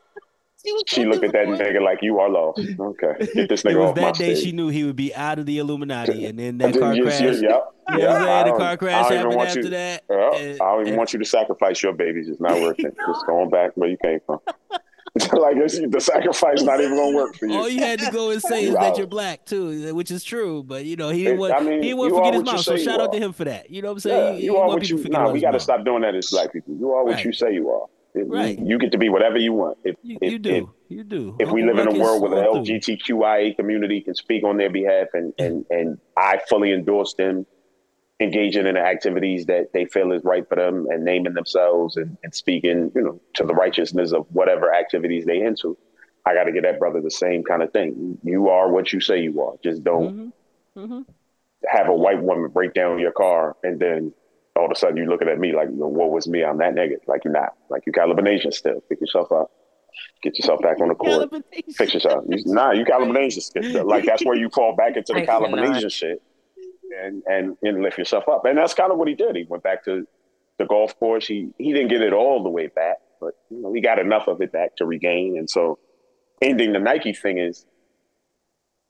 [0.86, 3.90] She looked at that nigga like, "You are lost." Okay, get this It nigga was
[3.90, 4.44] off my that day stage.
[4.44, 7.20] she knew he would be out of the Illuminati, and then that car Yes, crash.
[7.20, 7.74] yes, Yep.
[7.90, 8.28] You know I'm saying?
[8.28, 10.02] I The don't- car crash even happened want after you- that.
[10.10, 12.28] Yeah, and- I don't even and- want you to sacrifice your babies.
[12.28, 12.94] It's not worth it.
[13.06, 14.40] Just going back where you came from.
[15.32, 17.54] like it's, the sacrifice not even gonna work for you.
[17.58, 20.62] All you had to go and say is that you're black too, which is true.
[20.62, 22.42] But you know he It- didn't want I mean, he didn't want to forget his
[22.44, 22.62] what mom.
[22.62, 23.70] So shout out to him for that.
[23.70, 24.34] You know what I'm saying?
[24.34, 25.04] He- he you didn't are what you.
[25.08, 26.74] Nah, we got to stop doing that as black people.
[26.78, 27.24] You are what Right.
[27.24, 27.86] you say you are.
[28.14, 28.58] If- Right.
[28.58, 29.78] You get to be whatever you want.
[29.84, 31.36] If, You, if, you do, you do.
[31.38, 32.36] If, if we live in a world where the.
[32.42, 37.46] LGBTQIA community can speak on their behalf, and and and I fully endorse them
[38.18, 42.18] engaging in the activities that they feel is right for them, and naming themselves and,
[42.22, 45.78] and speaking, you know, to the righteousness of whatever activities they into.
[46.26, 48.18] I got to get that brother the same kind of thing.
[48.22, 49.54] You are what you say you are.
[49.64, 50.32] Just don't
[50.76, 51.06] Mhm, mhm.
[51.66, 54.12] have a white woman break down your car and then
[54.60, 56.44] all of a sudden you're looking at me like, what was me?
[56.44, 56.96] I'm that nigga.
[57.06, 57.54] Like you're not.
[57.68, 58.80] Like you Calibanasian still.
[58.88, 59.50] Pick yourself up.
[60.22, 61.32] Get yourself back on the court.
[61.74, 62.24] Fix yourself.
[62.28, 63.86] You, nah, you Calibanasian still.
[63.86, 66.22] Like that's where you fall back into the I shit
[66.98, 68.44] and, and and lift yourself up.
[68.44, 69.36] And that's kind of what he did.
[69.36, 70.06] He went back to
[70.58, 71.26] the golf course.
[71.26, 74.28] He he didn't get it all the way back, but you know, he got enough
[74.28, 75.36] of it back to regain.
[75.38, 75.78] And so
[76.42, 77.64] ending the Nike thing is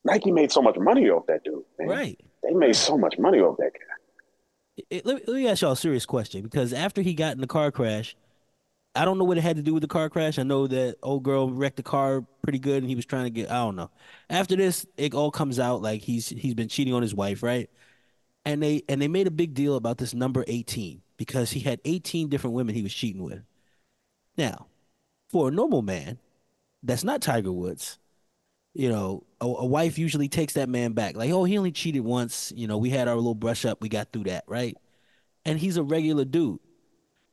[0.04, 1.62] Nike made so much money off that dude.
[1.78, 1.88] Man.
[1.88, 2.20] Right.
[2.42, 3.89] They made so much money off that guy.
[4.76, 7.40] It- let, me, let me ask y'all a serious question because after he got in
[7.40, 8.16] the car crash,
[8.94, 10.38] I don't know what it had to do with the car crash.
[10.38, 13.30] I know that old girl wrecked the car pretty good and he was trying to
[13.30, 13.90] get I don't know.
[14.30, 17.70] After this, it all comes out like he's he's been cheating on his wife, right?
[18.46, 21.80] And they and they made a big deal about this number 18 because he had
[21.87, 23.42] 18 different women he was cheating with.
[24.38, 24.68] Now,
[25.30, 26.20] for a normal man,
[26.85, 27.99] that's not Tiger Woods.
[28.74, 31.16] You know, a, a wife usually takes that man back.
[31.16, 32.52] Like, oh, he only cheated once.
[32.54, 33.80] You know, we had our little brush up.
[33.80, 34.76] We got through that, right?
[35.44, 36.61] And he's a regular dude.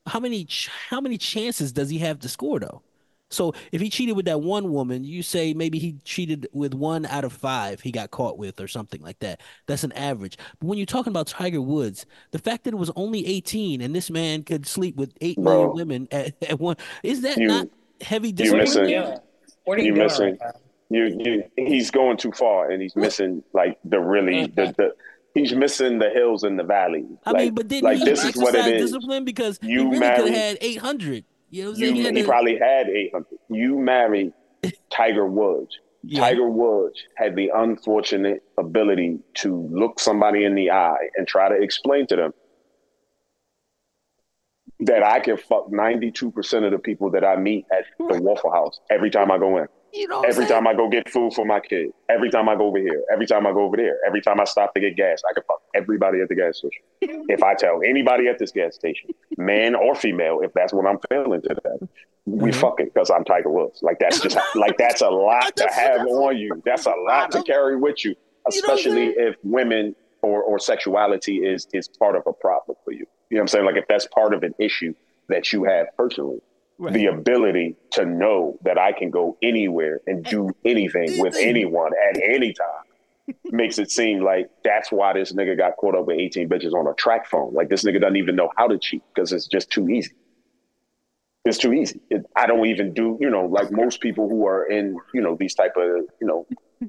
[0.06, 2.82] How many ch- how many chances does he have to score though?
[3.30, 7.04] So if he cheated with that one woman, you say maybe he cheated with one
[7.04, 9.42] out of five he got caught with or something like that.
[9.66, 10.38] That's an average.
[10.58, 13.94] But when you're talking about Tiger Woods, the fact that it was only 18 and
[13.94, 15.74] this man could sleep with eight million Bro.
[15.74, 17.68] women at, at one, is that You- not
[18.00, 19.20] heavy you missing- there?
[19.64, 20.52] What are You you missing- right now?
[20.90, 24.72] You, you, he's going too far, and he's missing like the really the, mm-hmm.
[24.76, 24.94] the
[25.34, 27.04] he's missing the hills and the valleys.
[27.26, 28.90] I like, mean, but didn't like he this is what it is.
[28.90, 31.24] discipline because he You really could have had 800.
[31.50, 31.96] You know what I'm You, saying?
[31.96, 33.38] He he to- probably had eight hundred.
[33.50, 34.32] You married
[34.90, 35.78] Tiger Woods.
[36.02, 36.20] Yeah.
[36.20, 41.54] Tiger Woods had the unfortunate ability to look somebody in the eye and try to
[41.60, 42.34] explain to them
[44.80, 48.78] that I can fuck 92% of the people that I meet at the Waffle House
[48.90, 49.66] every time I go in.
[49.92, 50.48] You know, Every saying?
[50.48, 51.90] time I go get food for my kid.
[52.10, 53.02] Every time I go over here.
[53.12, 53.96] Every time I go over there.
[54.06, 55.22] Every time I stop to get gas.
[55.28, 56.82] I can fuck everybody at the gas station.
[57.28, 60.98] if I tell anybody at this gas station, man or female, if that's what I'm
[61.10, 61.88] feeling to them,
[62.26, 62.54] we Mhm.
[62.56, 63.82] fucking because I'm Tiger Woods.
[63.82, 66.62] Like that's just like that's a lot to have on you.
[66.64, 71.38] That's a lot to carry with you, You know especially if women or or sexuality
[71.38, 73.06] is is part of a problem for you.
[73.30, 73.64] You know what I'm saying?
[73.64, 74.92] Like if that's part of an issue
[75.28, 76.40] that you have personally
[76.80, 76.94] Right.
[76.94, 82.20] the ability to know that I can go anywhere and do anything with anyone at
[82.22, 86.48] any time makes it seem like that's why this nigga got caught up with 18
[86.48, 87.52] bitches on a track phone.
[87.52, 90.12] Like this nigga doesn't even know how to cheat because it's just too easy.
[91.44, 92.00] It's too easy.
[92.10, 95.36] It, I don't even do, you know, like most people who are in, you know,
[95.38, 96.46] these type of, you know,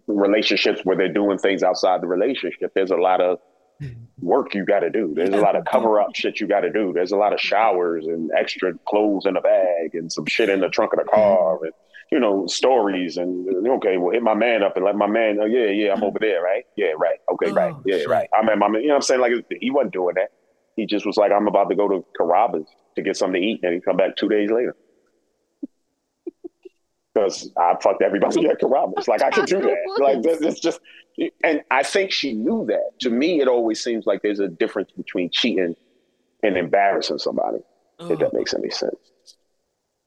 [0.08, 2.74] relationships where they're doing things outside the relationship.
[2.76, 3.40] There's a lot of
[3.82, 4.26] Mm-hmm.
[4.26, 5.14] work you got to do.
[5.16, 6.92] There's a lot of cover up shit you got to do.
[6.92, 10.60] There's a lot of showers and extra clothes in the bag and some shit in
[10.60, 11.16] the trunk of the mm-hmm.
[11.16, 11.72] car and
[12.12, 15.40] you know stories and okay, well hit my man up and let my man.
[15.42, 16.26] Oh yeah, yeah, I'm over mm-hmm.
[16.26, 16.66] there, right?
[16.76, 17.20] Yeah, right.
[17.32, 17.74] Okay, right.
[17.74, 18.10] Oh, Yeah, shit.
[18.10, 18.28] right.
[18.38, 18.82] I'm at my man.
[18.82, 19.22] You know what I'm saying?
[19.22, 20.32] Like he wasn't doing that.
[20.76, 23.62] He just was like, I'm about to go to Carrabba's to get something to eat,
[23.64, 24.76] and he come back two days later.
[27.12, 29.08] Because I fucked everybody at Carrabba's.
[29.08, 29.78] Like I could do that.
[29.98, 30.80] Like this, it's just
[31.44, 33.00] and I think she knew that.
[33.02, 35.76] To me, it always seems like there's a difference between cheating
[36.44, 37.60] and embarrassing somebody,
[38.00, 38.38] if that oh.
[38.38, 38.96] makes any sense.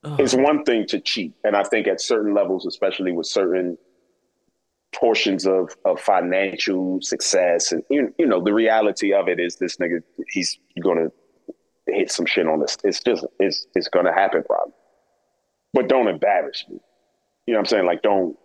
[0.04, 0.16] Oh.
[0.18, 3.78] It's one thing to cheat, and I think at certain levels, especially with certain
[4.94, 9.76] portions of, of financial success, and you, you know, the reality of it is this
[9.76, 11.08] nigga, he's gonna
[11.86, 12.76] hit some shit on this.
[12.84, 14.72] It's just, it's, it's gonna happen probably.
[15.72, 16.78] But don't embarrass me.
[17.46, 17.86] You know what I'm saying?
[17.86, 18.36] Like, don't,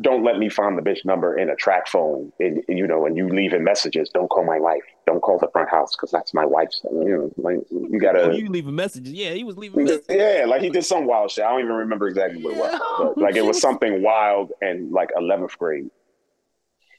[0.00, 2.32] don't let me find the bitch number in a track phone.
[2.38, 4.82] And you know and you leaving messages don't call my wife.
[5.06, 8.30] Don't call the front house because that's my wife's you know like you gotta Oh,
[8.30, 9.12] you leaving messages?
[9.12, 10.06] Yeah, he was leaving messages.
[10.08, 11.44] yeah like he did some wild shit.
[11.44, 14.92] I don't even remember exactly what it was but, like it was something wild and
[14.92, 15.90] like 11th grade.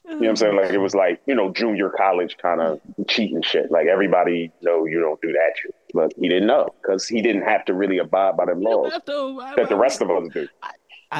[0.06, 0.56] You know what i'm saying?
[0.56, 3.70] Like it was like you know junior college kind of cheating shit.
[3.70, 5.74] Like everybody know you don't do that shit.
[5.94, 9.04] But he didn't know because he didn't have to really abide by them laws have
[9.06, 10.48] to- I- that the rest of us do.
[10.62, 10.72] I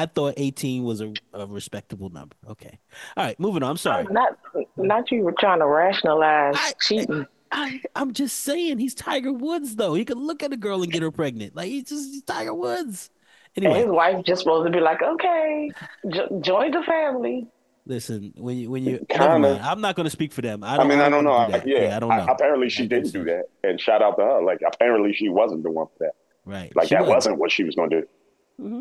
[0.05, 2.35] thought 18 was a, a respectable number.
[2.49, 2.79] Okay.
[3.17, 3.71] All right, moving on.
[3.71, 4.05] I'm sorry.
[4.09, 4.37] Not,
[4.77, 7.27] not you were trying to rationalize I- cheating.
[7.53, 9.93] I, I'm just saying he's Tiger Woods though.
[9.93, 11.53] He could look at a girl and get her pregnant.
[11.53, 13.09] Like he's just he's Tiger Woods.
[13.57, 15.69] And his wife just supposed to be like, okay,
[16.09, 17.47] jo- join the family.
[17.85, 19.39] listen, when you when you Kinda.
[19.39, 19.61] mind.
[19.61, 20.63] I'm not going to speak for them.
[20.63, 21.31] I I, don't, mean, I don't know.
[21.31, 21.67] do I, that.
[21.67, 22.25] yeah, I don't know.
[22.29, 24.41] apparently, she didn't do that, and shout out to her.
[24.41, 26.13] Like, apparently, she wasn't the one for that.
[26.45, 26.73] right.
[26.73, 27.15] Like, She that wasn't.
[27.15, 28.07] wasn't what she was going to do.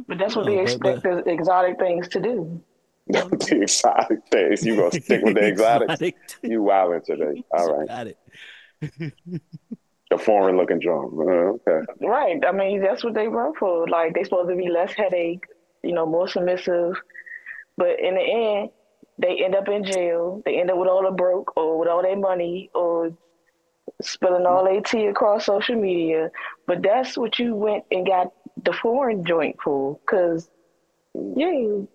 [0.06, 0.62] But that's what No, they but-
[0.94, 2.62] expect the exotic things to do.
[3.06, 4.64] the exotic things.
[4.64, 6.16] You gonna stick with the exotic?
[6.42, 7.42] You wilding today.
[7.52, 7.88] All right.
[7.88, 8.18] Got it.
[10.10, 11.16] The foreign looking John.
[11.16, 11.86] Uh, okay.
[12.00, 12.44] Right.
[12.44, 13.86] I mean, that's what they run for.
[13.86, 15.44] Like, they supposed to be less headache,
[15.84, 16.94] you know, more submissive.
[17.76, 18.70] But in the end,
[19.18, 20.42] they end up in jail.
[20.44, 23.12] They end up with all the broke or with all their money or
[24.02, 26.32] spilling all their tea across social media.
[26.66, 28.32] But that's what you went and got
[28.64, 29.98] the foreign joint for.
[30.00, 30.50] Because,
[31.14, 31.88] yeah, you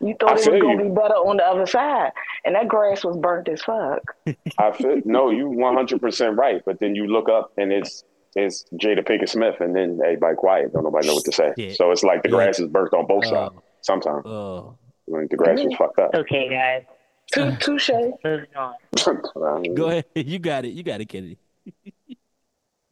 [0.00, 0.78] I thought it was going you.
[0.78, 2.10] to be better on the other side.
[2.44, 4.00] And that grass was burnt as fuck.
[4.58, 6.62] I feel no, you one hundred percent right.
[6.64, 10.72] But then you look up and it's it's Jada Pinkett Smith, and then everybody quiet.
[10.72, 11.52] Don't nobody know what to say.
[11.56, 11.72] Yeah.
[11.74, 12.36] So it's like the Yeah.
[12.36, 13.30] grass is burnt on both Oh.
[13.30, 13.54] sides.
[13.82, 16.14] Sometimes uh, Oh, like the grass is fucked up.
[16.14, 16.84] Okay, guys,
[17.32, 17.90] Tou- Touche.
[18.24, 19.62] moving on.
[19.74, 20.04] Go ahead.
[20.16, 20.70] You got it.
[20.72, 21.38] You got it, Kennedy.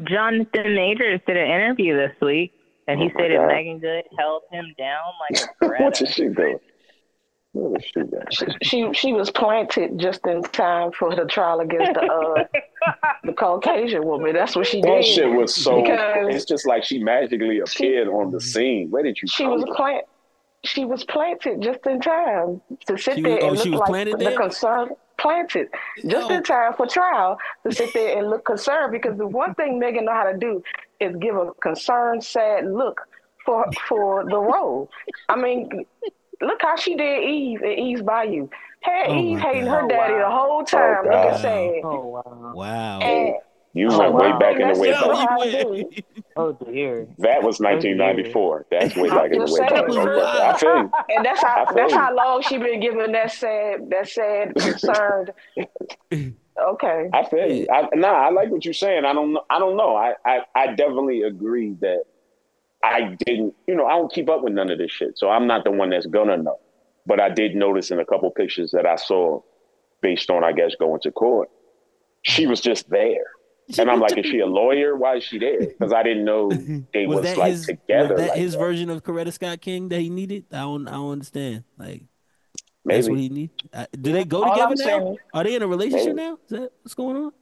[0.02, 2.52] Jonathan Majors did an interview this week,
[2.88, 3.48] and he Oh said that God.
[3.48, 6.60] Meagan Good held him down like a What did she do?
[7.52, 8.10] What is she doing?
[8.30, 12.44] She, she she was planted just in time for the trial against the uh,
[13.24, 14.34] the Caucasian woman.
[14.34, 15.04] That's what she That did.
[15.04, 15.82] shit was so.
[15.84, 18.90] It's just like she magically appeared on the scene.
[18.90, 19.26] Where did you?
[19.28, 19.74] She come was from?
[20.62, 20.72] Plant.
[20.74, 23.72] She was planted just in time to sit She there was- oh, and she look
[23.72, 24.36] was like planted the there?
[24.36, 24.90] concern.
[25.18, 25.68] Planted
[26.06, 26.34] just Oh.
[26.34, 30.06] in time for trial to sit there and look concerned because the one thing Megan
[30.06, 30.62] know how to do
[30.98, 33.06] is give a concerned, sad look
[33.44, 34.88] for for the role.
[35.28, 35.84] I mean,
[36.40, 38.48] look how she did Eve at Eve's Bayou.
[38.80, 39.82] Had Oh Eve hating God.
[39.82, 41.40] her daddy the whole oh, time, Oh, looking God.
[41.40, 41.80] sad.
[41.84, 42.52] Oh wow!
[42.54, 42.98] Wow.
[43.00, 43.34] And
[43.72, 44.38] You Oh, went way wow.
[44.40, 45.06] back in the way back.
[45.06, 45.70] what I you do.
[45.70, 46.04] went.
[46.36, 47.06] Oh dear!
[47.18, 48.66] That was 1994.
[48.70, 49.72] That's way back in the way back.
[49.72, 50.42] Okay.
[50.42, 50.90] I feel you.
[51.16, 51.98] And that's how that's you.
[51.98, 55.30] how long she been giving that sad that sad concerned.
[56.12, 57.08] Okay.
[57.12, 57.66] I feel you.
[57.72, 59.04] I, nah, I like what you're saying.
[59.04, 59.36] I don't.
[59.48, 59.94] I don't know.
[59.96, 62.02] I, I, I definitely agree that
[62.82, 65.16] I didn't, you know, I don't keep up with none of this shit.
[65.18, 66.58] So I'm not the one that's gonna know.
[67.06, 69.40] But I did notice in a couple pictures that I saw
[70.00, 71.48] based on, I guess, going to court,
[72.22, 73.24] she was just there.
[73.78, 74.96] And I'm like, is she a lawyer?
[74.96, 75.58] Why is she there?
[75.60, 76.50] Because I didn't know
[76.92, 78.14] they was, that like his, together.
[78.14, 78.58] Was that like his that.
[78.58, 80.44] version of Coretta Scott King that he needed?
[80.52, 81.64] I don't, I don't understand.
[81.78, 82.02] Like
[82.84, 82.96] Maybe.
[82.98, 83.50] that's what he need.
[83.72, 84.84] Uh, do they go All together I'm now?
[84.84, 86.28] saying- Are they in a relationship Maybe.
[86.28, 86.34] now?
[86.44, 87.32] Is that what's going on?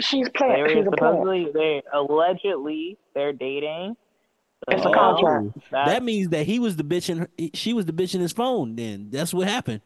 [0.00, 0.62] She's They playing.
[0.62, 3.96] were She's a supposedly they allegedly they're dating.
[4.68, 5.54] It's a contract.
[5.70, 8.20] that- That means that he was the bitch in her, she was the bitch in
[8.20, 8.76] his phone.
[8.76, 9.80] Then that's what happened.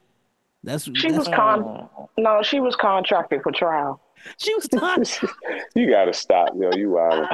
[0.63, 1.89] That's She that's, was con.
[2.17, 4.01] No, she was contracted for trial.
[4.39, 5.21] She was not.
[5.75, 6.71] you gotta stop, yo.
[6.77, 7.27] You wild.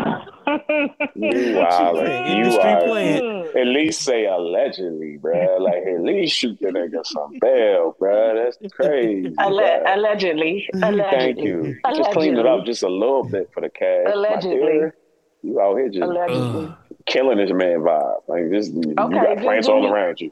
[1.15, 1.97] You wild.
[1.97, 3.57] You wild.
[3.57, 5.61] At least say allegedly, bruh.
[5.61, 8.35] Like at least shoot the nigga some bail, bruh.
[8.61, 9.35] That's crazy.
[9.39, 9.97] Alle- bruh.
[9.97, 10.69] allegedly.
[10.75, 11.05] Allegedly.
[11.11, 11.77] Thank you.
[11.97, 14.07] Just clean it up just a little bit for the cash.
[14.13, 14.91] Allegedly.
[15.43, 16.75] You out here just Allegedly.
[17.07, 18.21] killing this man vibe.
[18.29, 20.31] Like this, you got just plants all me- around you.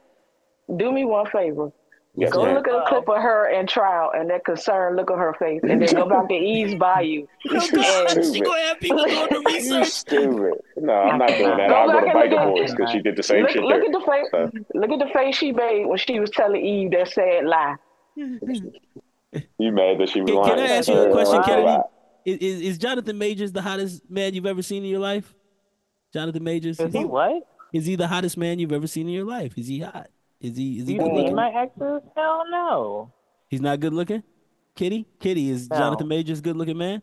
[0.76, 1.72] Do me one favor.
[2.20, 2.54] Yes, Go ma'am.
[2.56, 5.60] look at a clip of her in trial and that concerned look at her face,
[5.62, 7.04] and then go back to Eve's Bayou.
[7.04, 8.44] You oh, she stupid.
[8.44, 9.86] gonna have people doing the research.
[9.88, 10.54] stupid.
[10.78, 11.68] No, I'm not doing that.
[11.68, 13.50] Go I'll go back to and look Biker Boys because she did the same Look,
[13.52, 13.84] shit look there.
[13.84, 14.26] at the face.
[14.32, 17.76] So, Look at the face she made when she was telling Eve that sad lie.
[18.16, 20.48] you mad that she was Can, lying?
[20.56, 21.42] can I ask you a question.
[21.44, 21.82] Kennedy?
[22.24, 25.34] Is, is, is Jonathan Majors the hottest man you've ever seen in your life?
[26.12, 26.80] Jonathan Majors?
[26.80, 27.46] Is he what?
[27.72, 29.56] Is he the hottest man you've ever seen in your life?
[29.56, 30.08] Is he hot?
[30.40, 31.34] Is he is he You good looking?
[31.34, 32.02] my exes?
[32.16, 33.12] Hell no.
[33.48, 34.22] He's not good looking.
[34.76, 35.76] Kitty, Kitty is No.
[35.76, 37.02] Jonathan Majors good looking man?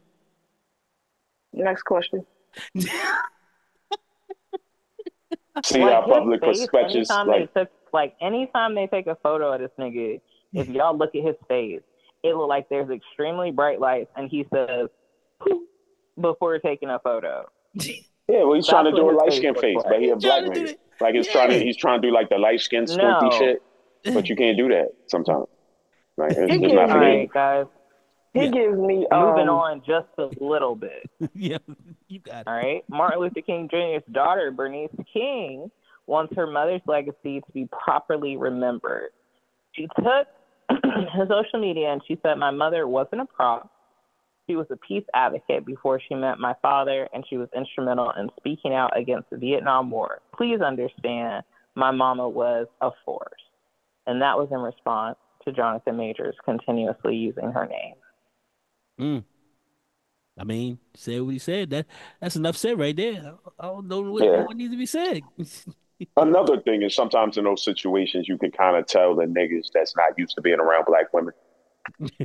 [1.53, 2.25] Next question.
[5.63, 9.15] See Like, how public face, perspectives anytime like they took like anytime they take a
[9.23, 10.19] photo of this nigga,
[10.53, 11.81] if y'all look at his face,
[12.23, 14.89] it look like there's extremely bright lights and he says
[15.41, 15.61] "Poof,"
[16.19, 17.45] before taking a photo.
[18.27, 20.43] Yeah, well, he's trying to do a light skin face face, but he a black
[20.43, 20.53] man.
[20.53, 20.75] to do nigga.
[21.01, 23.31] Like he's trying to he's trying to do like the light skin squinty No.
[23.37, 23.61] shit,
[24.13, 25.45] but you can't do that sometimes.
[26.17, 27.17] Like it's, it's not for you.
[27.19, 27.65] right, guys.
[28.33, 28.51] He Yeah.
[28.51, 31.09] gives me um, Moving on just a little bit.
[31.35, 31.57] yeah,
[32.07, 32.47] you got it.
[32.47, 32.83] All right.
[32.89, 35.69] Martin Luther King Jr.'s daughter, Bernice King,
[36.07, 39.09] wants her mother's legacy to be properly remembered.
[39.73, 40.27] She took
[40.83, 43.69] her social media and she said, My mother wasn't a prop.
[44.47, 48.29] She was a peace advocate before she met my father, and she was instrumental in
[48.37, 50.21] speaking out against the Vietnam War.
[50.37, 51.43] Please understand,
[51.75, 53.31] my mama was a force.
[54.05, 57.95] And that was in response to Jonathan Majors continuously using her name.
[58.99, 59.23] Mm.
[60.39, 61.69] I mean, say what he said.
[61.71, 61.85] That
[62.21, 63.33] that's enough said right there.
[63.59, 64.43] I don't know what, Yeah.
[64.43, 65.21] what needs to be said.
[66.17, 69.95] Another thing is sometimes in those situations you can kind of tell the niggas that's
[69.95, 71.33] not used to being around black women.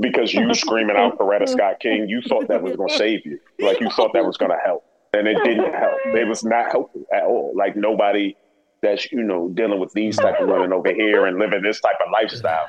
[0.00, 3.38] because you screaming out Coretta Scott King, you thought that was gonna save you.
[3.60, 4.84] Like you thought that was gonna help.
[5.12, 5.98] And it didn't help.
[6.06, 7.52] It was not helpful at all.
[7.56, 8.36] Like nobody
[8.82, 11.96] that's, you know, dealing with these type of women over here and living this type
[12.04, 12.66] of lifestyle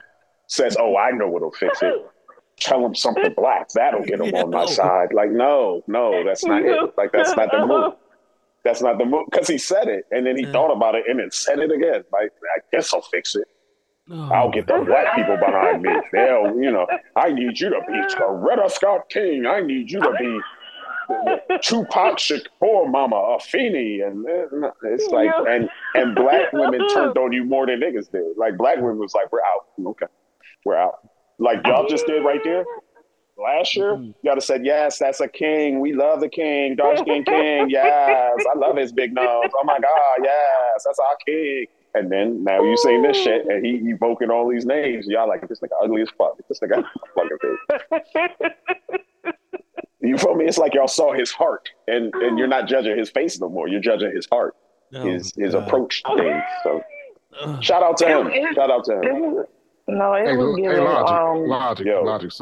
[0.48, 1.94] says, Oh, I know what'll fix it.
[2.58, 3.68] Tell them something black.
[3.74, 5.14] That'll get them on my side.
[5.14, 6.94] Like, no, no, that's not it.
[6.98, 7.94] Like that's not the move.
[8.64, 11.20] That's not the move because he said it and then he thought about it and
[11.20, 12.04] then said it again.
[12.14, 13.48] Like, I guess I'll fix it.
[14.12, 15.92] Oh, I'll get the black people behind me.
[16.12, 19.46] They'll, you know, I need you to be Coretta Scott King.
[19.48, 20.40] I need you to be
[21.62, 24.06] Tupac Shakur Mama Afeni.
[24.06, 24.26] And
[24.64, 28.38] uh, it's like, and and black women turned on you more than niggas did.
[28.38, 29.68] Like, black women was like, we're out.
[29.92, 30.08] Okay,
[30.66, 31.08] we're out.
[31.40, 32.64] Like, y'all just did right there.
[33.38, 34.12] Last year, Mm-hmm.
[34.24, 35.82] y'all have said, yes, that's a king.
[35.82, 36.76] We love the king.
[36.78, 37.70] Dark skin king.
[37.70, 38.40] Yes.
[38.50, 39.50] I love his big nose.
[39.54, 40.18] Oh my God.
[40.24, 40.84] Yes.
[40.86, 41.66] That's our king.
[41.96, 45.08] And then now you saying this shit and he evoking all these names.
[45.08, 46.38] Y'all like, this nigga ugly as fuck.
[46.50, 46.84] This nigga
[47.16, 48.52] fucking big.
[50.02, 50.46] You feel me?
[50.46, 53.68] It's like y'all saw his heart and, and you're not judging his face no more.
[53.68, 54.56] You're judging his heart,
[54.94, 55.64] oh, his his God.
[55.68, 56.44] approach to things.
[56.62, 56.84] So
[57.42, 57.64] Ugh.
[57.64, 58.28] shout out to him.
[58.28, 59.34] It- Shout out to It him.
[59.34, 59.48] was,
[59.88, 60.78] no, it Hey, was hey, giving.
[60.78, 62.04] Logik, Um, Logik, Yo.
[62.04, 62.26] Logik.
[62.28, 62.42] S-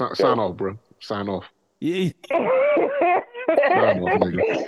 [0.00, 0.76] s- sign off, bro.
[0.98, 1.44] Sign off.
[1.78, 2.10] Yeah.
[3.48, 4.64] Sign off, nigga.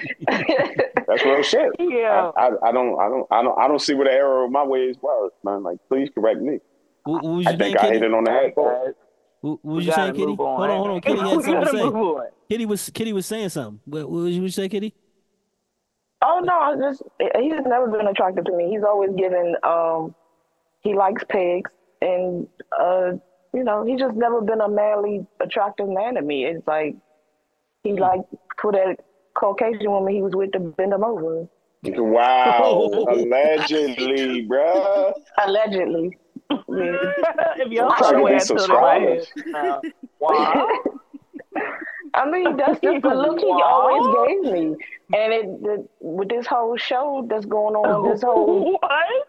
[1.07, 1.71] That's real shit.
[1.79, 2.31] Yeah.
[2.37, 4.51] I, I, I don't I don't I don't I don't see where the error of
[4.53, 5.62] my ways was, man.
[5.62, 6.59] Like please correct me.
[7.05, 8.95] What, what was I you think saying, I hit it on the All head.
[9.41, 10.33] What, what was you saying, Kitty?
[10.33, 10.37] on.
[10.37, 11.01] Hold on, hold on.
[11.01, 11.83] Kitty had we something to gotta say.
[11.83, 12.27] on.
[12.51, 13.81] Kitty was Kitty was saying something.
[13.85, 14.95] What, what was you you say, Kitty?
[16.23, 17.03] oh no, I just
[17.39, 18.70] he's never been attractive to me.
[18.70, 19.55] He's always given.
[19.62, 20.14] Um,
[20.81, 21.70] he likes pigs,
[22.03, 22.47] and
[22.79, 23.12] uh,
[23.55, 26.45] you know, he's just never been a manly, attractive man to me.
[26.45, 26.97] It's like
[27.85, 28.20] he like
[28.61, 28.96] for that
[29.34, 31.46] Caucasian woman he was with to bend him over.
[31.84, 35.12] Wow, allegedly, bruh.
[35.46, 36.18] Allegedly.
[36.50, 36.56] Yeah.
[37.56, 39.22] if y'all I'm trying to saw the way get I tilted my head.
[39.24, 39.32] subscribers.
[39.54, 39.80] Uh,
[40.20, 40.68] wow.
[42.14, 44.76] I mean, that's just the look he always gave me.
[45.14, 49.28] And it the, with this whole show that's going on, this whole what?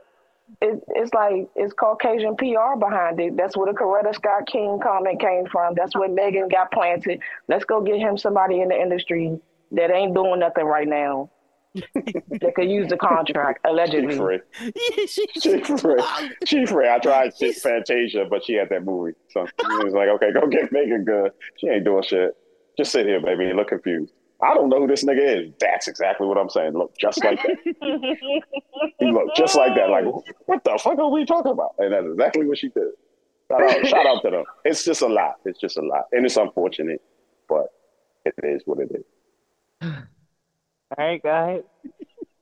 [0.61, 3.37] It, it's like it's Caucasian PR behind it.
[3.37, 5.73] That's where the Coretta Scott King comment came from.
[5.75, 7.21] That's where Meagan got planted.
[7.47, 9.39] Let's go get him somebody in the industry
[9.71, 11.29] that ain't doing nothing right now.
[11.75, 14.09] that could use the contract allegedly.
[14.09, 14.39] Chief free.
[14.97, 16.01] Yeah, she, Chief Ray.
[16.45, 16.89] Chief Ray.
[16.89, 19.13] I tried to Fantasia, but she had that movie.
[19.29, 21.31] So it was like, okay, go get Meagan Good.
[21.57, 22.35] She ain't doing shit.
[22.77, 24.13] Just sit here, baby, and look confused.
[24.41, 25.53] I don't know who this nigga is.
[25.59, 26.73] That's exactly what I'm saying.
[26.73, 27.57] Look just like that.
[28.99, 29.89] he looked just like that.
[29.89, 30.05] Like,
[30.45, 31.75] what the fuck are we talking about?
[31.77, 32.91] And that's exactly what she did.
[33.51, 34.43] Shout out, shout out to them.
[34.63, 35.35] It's just a lot.
[35.43, 36.05] It's just a lot.
[36.11, 37.01] And it's unfortunate,
[37.49, 37.67] but
[38.25, 39.03] it is what it is.
[39.81, 41.61] All right, guys.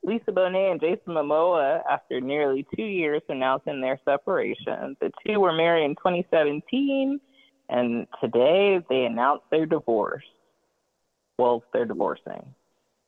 [0.04, 5.52] Lisa Bonet and Jason Momoa, after nearly two years announcing their separation, the two were
[5.52, 7.20] married in 2017,
[7.70, 10.24] and today they announced their divorce.
[11.38, 12.44] Well, they're divorcing.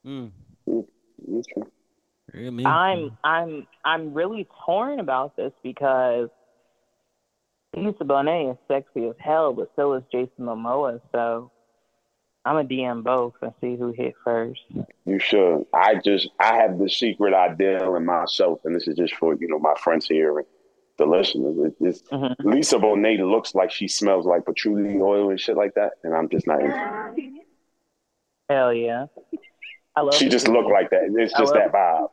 [0.05, 0.31] Mm.
[0.67, 1.61] Okay.
[2.65, 6.29] I'm I'm I'm really torn about this because
[7.75, 11.01] Lisa Bonet is sexy as hell, but so is Jason Momoa.
[11.11, 11.51] So
[12.45, 14.61] I'm a DM both and see who hit first.
[15.05, 15.65] You should.
[15.73, 19.47] I just I have the secret ideal in myself, and this is just for you
[19.47, 20.47] know my friends here and
[20.97, 21.55] the listeners.
[21.59, 22.35] It, it's, Mhm.
[22.43, 26.29] Lisa Bonet looks like she smells like patchouli oil and shit like that, and I'm
[26.29, 26.61] just not.
[26.61, 27.18] Into
[28.49, 29.05] Hell yeah.
[29.95, 30.29] I love She it.
[30.31, 31.13] just looked like that.
[31.15, 32.09] It's just that vibe.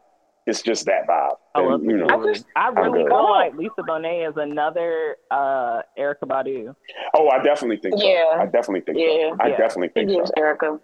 [0.46, 1.36] It's just that vibe.
[1.54, 2.06] I love And, you know.
[2.08, 6.74] I just- I really feel like Lisa Bonet is another uh, Erykah Badu.
[7.14, 8.06] Oh, I definitely think so.
[8.06, 8.36] Yeah.
[8.38, 9.30] I definitely think Yeah.
[9.30, 9.36] so.
[9.40, 9.56] I Yeah.
[9.56, 10.42] definitely think gives so.
[10.42, 10.80] Erykah.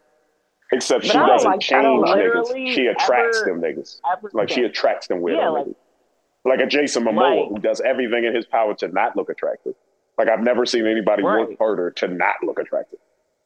[0.72, 2.74] Except But she doesn't like- change niggas.
[2.74, 4.00] She attracts ever- them niggas.
[4.10, 5.66] Ever Like she attracts them weirdo Yeah, like-
[6.44, 9.74] Like a Jason Momoa Like- who does everything in his power to not look attractive.
[10.18, 12.98] Like I've never seen anybody work harder to not look attractive.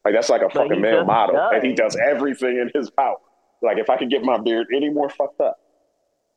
[0.07, 1.51] Like that's like a But fucking he male model, does.
[1.55, 3.17] and he does everything in his power.
[3.61, 5.59] Like if I could get my beard any more fucked up,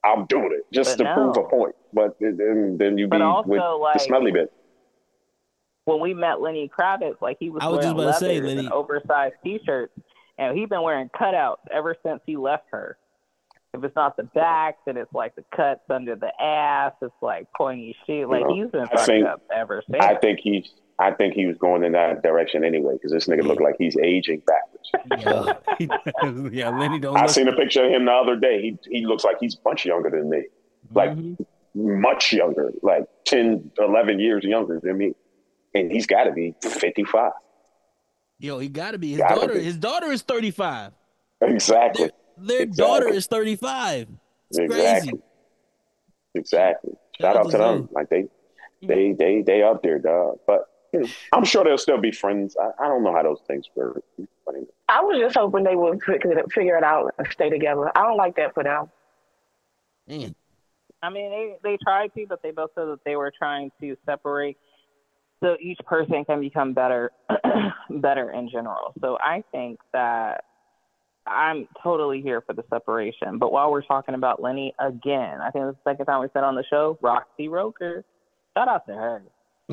[0.04, 1.14] I'm doing it just But to no.
[1.34, 1.76] prove a point.
[1.94, 4.52] But then then you be also, with like- the smelly bit.
[5.86, 8.42] when we met Lenny Kravitz, like he was, I was wearing just about to say,
[8.42, 9.94] Lenny- and oversized t-shirts,
[10.40, 12.98] and he's been wearing cutouts ever since he left her.
[13.76, 16.94] If it's not the back, then it's like the cuts under the ass.
[17.04, 18.28] It's like pointy shit.
[18.28, 20.04] Like know, he's been fucked up ever since.
[20.04, 20.72] I think he's.
[21.02, 23.96] I think he was going in that direction anyway because this nigga looked like he's
[23.98, 25.60] aging backwards.
[25.80, 27.16] yeah, yeah, Lenny don't.
[27.16, 28.62] I look- seen a picture of him the other day.
[28.62, 30.44] He he looks like he's much younger than me.
[30.94, 31.38] Like Mhm.
[31.76, 35.14] much younger, like 10, 11 years younger than me.
[35.76, 37.32] And he's got to be 55.
[38.40, 39.54] Yo, he got to be his Gotta daughter.
[39.54, 39.64] be.
[39.64, 40.94] His daughter is thirty five.
[41.42, 42.10] Exactly.
[42.38, 42.86] Their Exactly.
[42.88, 44.08] daughter is thirty five.
[44.52, 44.76] Exactly.
[44.78, 45.12] crazy.
[46.36, 46.94] Exactly.
[47.20, 47.76] Shout Shout out out to to them.
[47.82, 47.90] them.
[47.92, 48.26] Like they,
[48.82, 50.40] they, they, they up there, dog.
[50.48, 50.69] But you know,
[51.34, 52.56] I'm sure they'll still be friends.
[52.60, 54.04] I, I don't know how those things work.
[54.88, 57.96] I was just hoping they would figure it, figure it out and stay together.
[57.96, 58.90] I don't like that for them.
[60.08, 60.34] Man,
[61.04, 63.96] I mean, they they tried to, but they both said that they were trying to
[64.06, 64.58] separate
[65.42, 67.12] so each person can become better,
[67.90, 68.94] better in general.
[69.00, 70.44] So I think that
[71.26, 73.38] I'm totally here for the separation.
[73.38, 76.44] But while we're talking about Lenny again, I think it's the second time we said
[76.44, 78.04] on the show, Roxie Roker.
[78.58, 79.22] Shout out to her.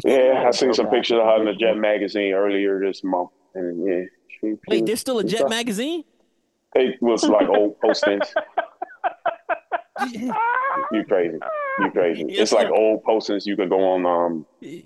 [0.05, 3.31] Yeah, I seen some pictures of her in the Jet magazine earlier this month.
[3.55, 6.05] And yeah, she, she wait, there's still a Jet magazine?
[6.75, 8.29] It was like old postings.
[10.93, 11.39] You crazy.
[11.81, 12.25] You crazy.
[12.29, 13.47] It's like old postings.
[13.47, 14.47] You could go on um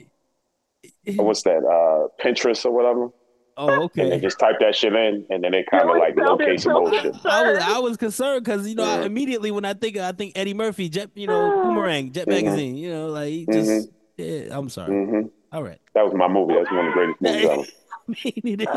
[1.16, 3.08] what's that, uh Pinterest or whatever.
[3.56, 4.02] Oh, okay.
[4.02, 7.14] And they just type that shit in and then it kinda like locates some bullshit.
[7.26, 10.32] I was I was concerned because you know I, immediately when I think I think
[10.36, 12.44] Eddie Murphy Jet you know Boomerang Jet Mhm.
[12.44, 13.88] magazine you know like he just
[14.20, 16.54] yeah I'm sorry hmm all right That was my movie.
[16.54, 17.62] That's one of the greatest movies ever.
[18.08, 18.70] I mean, it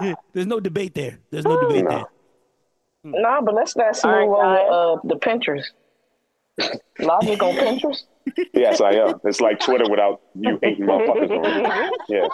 [0.00, 0.16] is.
[0.32, 1.18] There's no debate there.
[1.30, 1.90] There's no debate No.
[1.90, 2.06] there.
[3.04, 5.66] No, but let's not smooth All right, over uh, the Pinterest.
[7.00, 8.02] Logik on Pinterest.
[8.52, 9.20] Yes, I am.
[9.24, 11.92] It's like Twitter without you hating motherfuckers on it.
[12.08, 12.28] Yeah.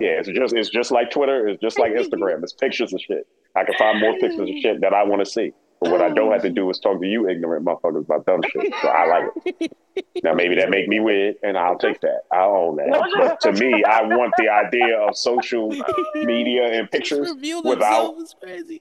[0.00, 2.42] Yeah, it's just it's just like Twitter, it's just like Instagram.
[2.42, 3.26] It's pictures of shit.
[3.54, 5.52] I can find more pictures of shit that I want to see.
[5.84, 8.40] But what I don't have to do is talk to you ignorant motherfuckers about dumb
[8.50, 8.72] shit.
[8.80, 9.76] So I like it.
[10.24, 12.22] Now maybe that make me weird and I'll take that.
[12.32, 13.10] I'll own that.
[13.18, 15.68] But to me, I want the idea of social
[16.14, 17.30] media and pictures
[17.62, 18.80] without crazy.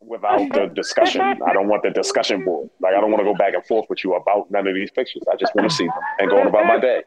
[0.00, 1.20] without the discussion.
[1.20, 2.70] I don't want the discussion board.
[2.80, 4.90] Like I don't want to go back and forth with you about none of these
[4.90, 5.22] pictures.
[5.32, 7.02] I just want to see them and go on about my day.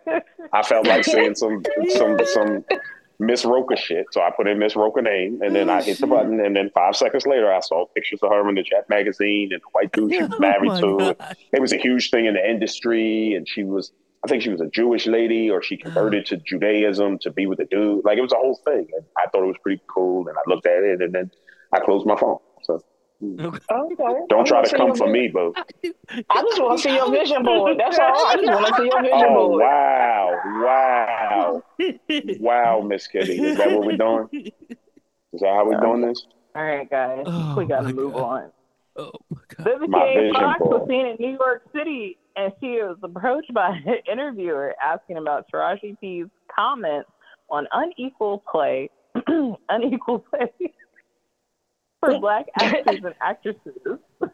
[0.54, 2.66] I felt like seeing some some some
[3.20, 6.00] Miss Roker shit, so I put in Miss Roker name, and then I oh, hit
[6.00, 8.90] the button, and then five seconds later, I saw pictures of her in the Jet
[8.90, 11.16] magazine and the white dude she was Oh married my to.
[11.54, 13.92] It was a huge thing in the industry, and she was
[14.26, 16.30] I think she was a Jewish lady or she converted oh.
[16.30, 18.04] to Judaism to be with a dude.
[18.04, 18.88] Like it was a whole thing.
[18.96, 20.28] And I thought it was pretty cool.
[20.28, 21.30] And I looked at it and then
[21.72, 22.40] I closed my phone.
[23.22, 24.20] So Okay.
[24.30, 25.54] don't try to come for me, boo.
[26.30, 27.78] I just want to see your vision board.
[27.80, 28.26] That's all.
[28.28, 29.62] I just want to see your vision Oh board.
[29.62, 31.62] wow, wow,
[32.40, 33.34] wow, Miss Kitty.
[33.38, 34.28] Is that what we're doing?
[34.34, 36.26] Is that how we're doing this?
[36.56, 38.20] All right, guys, Oh, we gotta move God.
[38.22, 38.52] on.
[38.98, 39.68] Oh my god.
[39.68, 40.32] Vivica My A.
[40.34, 45.18] Fox was seen in New York City, and she was approached by an interviewer asking
[45.18, 47.10] about Taraji P's comments
[47.50, 48.90] on unequal play,
[49.70, 50.50] unequal play
[52.06, 54.00] for black actors and actresses.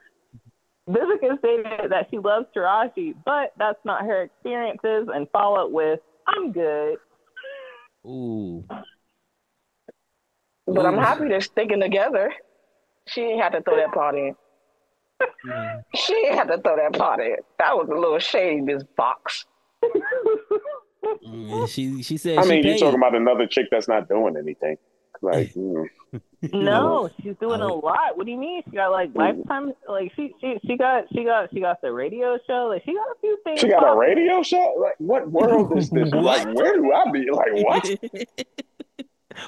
[0.90, 6.52] Vivica stated that she loves Taraji, but that's not her experiences, and followed with, "I'm
[6.52, 6.98] good."
[8.06, 8.66] Ooh.
[10.68, 12.34] But I'm happy they're sticking together.
[13.08, 14.36] She ain't had to throw that part in.
[15.46, 15.82] Yeah.
[15.96, 17.36] She ain't had to throw that part in.
[17.60, 19.46] That was a little shady, Miss Fox.
[21.28, 24.36] Mm, She she said I she mean, you're talking about another chick that's not doing
[24.38, 24.78] anything.
[25.22, 25.86] Like, mm,
[26.52, 28.18] No, she's doing I a would- lot.
[28.18, 28.64] What do you mean?
[28.70, 29.74] She got like lifetime.
[29.88, 32.68] Like she she she got she got she got the radio show.
[32.74, 33.60] Like she got a few things.
[33.60, 34.74] she got a radio show.
[34.80, 36.10] Like, what world is this?
[36.14, 37.30] Like, where do I be?
[37.32, 37.88] Like, what?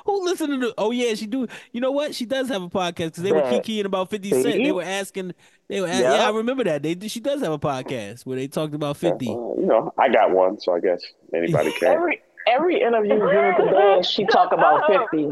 [0.06, 0.74] Who listening to?
[0.78, 1.46] Oh yeah, she do.
[1.74, 2.16] You know what?
[2.16, 3.66] She does have a podcast because they were Bet.
[3.66, 4.46] kikiing about Fifty Cent.
[4.64, 5.34] They were asking.
[5.68, 5.88] They were.
[5.88, 6.16] a- Yeah.
[6.16, 6.84] Yeah, I remember that.
[6.84, 9.28] They she does have a podcast where they talked about Fifty.
[9.28, 11.02] Uh, you know, I got one, so I guess
[11.36, 11.90] anybody can.
[11.90, 15.30] Every every interview Vivica does, she talk about 50.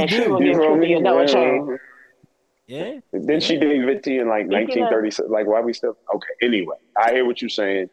[0.00, 0.92] And she will You give feel 50 me?
[0.94, 1.26] another Yeah.
[1.26, 1.70] chance.
[2.66, 3.00] Yeah.
[3.12, 5.28] Then she did 50 in like Speaking 1936.
[5.28, 5.96] Like, why we still?
[6.14, 6.28] Okay.
[6.42, 7.90] Anyway, I hear what you're saying.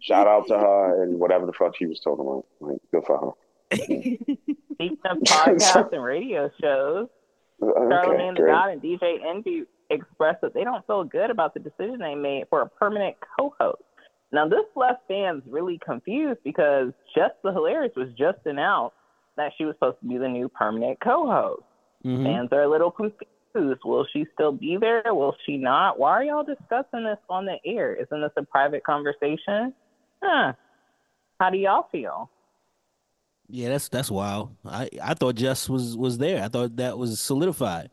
[0.00, 2.44] Shout out to her and whatever the fuck she was talking about.
[2.60, 3.32] Like, good for her.
[3.74, 7.08] Speaking of podcasts and radio shows,
[7.62, 8.52] Charlamagne Okay, the great.
[8.52, 12.44] God and DJ Envy expressed that they don't feel good about the decision they made
[12.50, 13.82] for a permanent co-host.
[14.34, 18.96] Now, this left fans really confused because Jess the Hilarious was just announced
[19.36, 21.62] that she was supposed to be the new permanent co-host.
[22.04, 22.24] Mhm.
[22.24, 23.80] Fans are a little confused.
[23.84, 25.02] Will she still be there?
[25.06, 26.00] Will she not?
[26.00, 27.94] Why are y'all discussing this on the air?
[27.94, 29.72] Isn't this a private conversation?
[30.20, 30.54] Huh.
[31.38, 32.28] How do y'all feel?
[33.48, 34.56] Yeah, that's that's wild.
[34.64, 36.42] I I thought Jess was was there.
[36.42, 37.90] I thought that was solidified.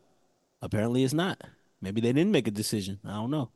[0.60, 1.40] Apparently, it's not.
[1.80, 2.98] Maybe they didn't make a decision.
[3.04, 3.50] I don't know.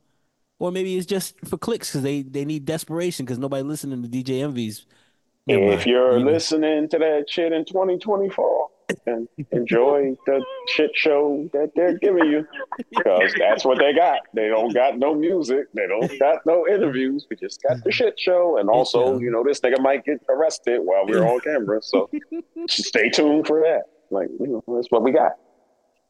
[0.58, 4.08] Or maybe it's just for clicks because they they need desperation because nobody listening to
[4.08, 4.86] DJ Envy's.
[5.48, 8.68] If you're Maybe- listening to that shit in 2024,
[9.06, 12.46] and enjoy the shit show that they're giving you,
[12.90, 14.20] because that's what they got.
[14.34, 15.66] They don't got no music.
[15.74, 17.26] They don't got no interviews.
[17.30, 20.80] We just got the shit show, and also, you know, this nigga might get arrested
[20.82, 21.80] while we're on camera.
[21.82, 22.10] So
[22.68, 23.82] stay tuned for that.
[24.10, 25.32] Like, you know, that's what we got.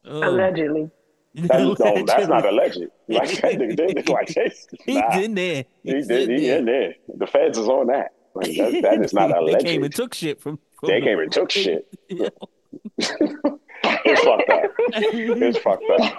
[0.05, 0.29] Oh.
[0.29, 0.89] Allegedly.
[1.37, 2.79] That's, no, that's not alleged.
[3.09, 4.09] Like that nigga did.
[4.09, 5.63] Like that's He's nah, in there.
[5.83, 6.29] he He's did.
[6.29, 6.57] in He there.
[6.59, 6.95] in there.
[7.15, 8.13] The feds is on that.
[8.33, 10.59] Like that, that is not They came and took shit from.
[10.79, 11.87] from They came and took shit.
[12.09, 12.31] It's
[14.23, 14.63] fucked up.
[14.89, 16.17] It's fucked up.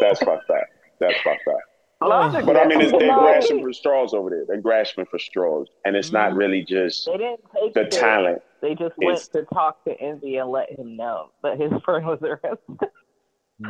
[0.00, 0.64] That's fucked up.
[1.00, 1.58] That's fucked up.
[2.02, 2.46] Logik, oh.
[2.46, 4.44] But I mean, it's, they're grasping for straws over there.
[4.46, 6.36] They're grasping for straws, and it's not mm.
[6.38, 7.90] really just They didn't take the it.
[7.90, 8.42] talent.
[8.62, 12.06] They just went It's- to talk to Envy and let him know that his friend
[12.06, 12.88] was arrested.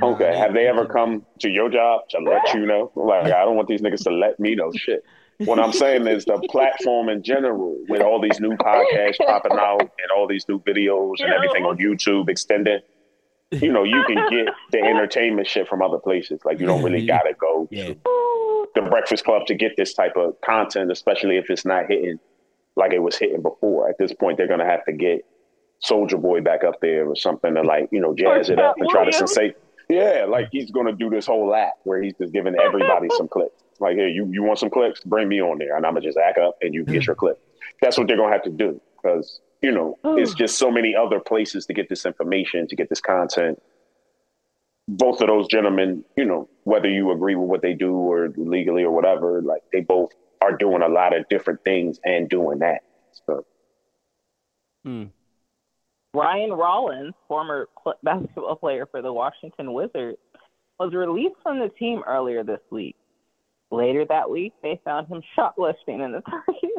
[0.02, 2.92] Okay, have they ever come to your job to let you know?
[2.94, 5.04] Like, I don't want these niggas to let me know shit.
[5.38, 9.80] What I'm saying is the platform in general, with all these new podcasts popping out
[9.80, 12.82] and all these new videos and everything on YouTube extended,
[13.50, 16.40] you know, you can get the entertainment shit from other places.
[16.44, 17.86] Like, you don't really gotta go Yeah.
[17.94, 22.20] to the Breakfast Club to get this type of content, especially if it's not hitting
[22.76, 23.88] like it was hitting before.
[23.88, 25.24] At this point, they're gonna have to get
[25.84, 28.88] Soulja Boy back up there or something to like, you know, jazz it up and
[28.90, 29.36] try to Williams.
[29.36, 29.54] sensate.
[29.90, 33.62] Yeah, like he's gonna do this whole act where he's just giving everybody some clicks.
[33.80, 35.00] Like, hey, you, you want some clicks?
[35.04, 37.40] Bring me on there, and I'm gonna just act up, and you get your clip.
[37.82, 41.18] That's what they're gonna have to do because you know it's just so many other
[41.18, 43.60] places to get this information, to get this content.
[44.86, 48.82] Both of those gentlemen, you know, whether you agree with what they do or legally
[48.82, 50.10] or whatever, like they both
[50.40, 52.82] are doing a lot of different things and doing that.
[53.26, 53.44] So
[54.84, 55.04] Hmm.
[56.14, 60.18] Ryan Rollins, former pl- basketball player for the Washington Wizards,
[60.78, 62.96] was released from the team earlier this week.
[63.70, 66.70] Later that week, they found him shoplifting in the Target.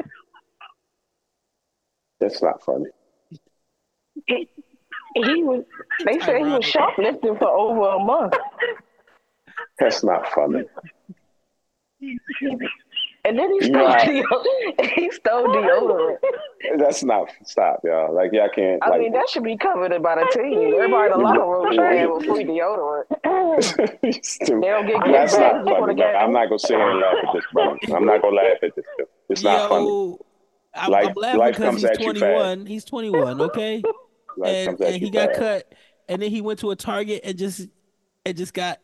[2.20, 2.86] that's not funny.
[4.26, 4.48] He,
[5.14, 5.64] he was.
[6.04, 8.34] They said he was shoplifting for over a month,
[9.78, 10.64] That's not funny.
[13.24, 16.18] and then he stole know how- deo- he stole deodorant.
[16.78, 18.14] That's not stop, y'all.
[18.14, 18.82] Like y'all can't.
[18.82, 20.74] I like, mean, that should be covered by the team.
[20.74, 23.06] Everybody in the locker room should have a free deodorant.
[24.00, 25.86] They don't get That's not funny.
[25.86, 26.14] the game.
[26.16, 27.78] I'm not gonna sit here and laugh at this, brother.
[27.94, 28.84] I'm not gonna laugh at this.
[29.28, 29.86] It's not funny.
[29.86, 30.24] Yo,
[30.74, 32.20] I'm, Life- I'm laughing life because he's at you fast.
[32.20, 32.66] 21.
[32.66, 33.82] He's 21, okay?
[34.38, 35.72] Life and and you he got cut,
[36.08, 37.68] and then he went to a Target and just
[38.24, 38.78] and just got.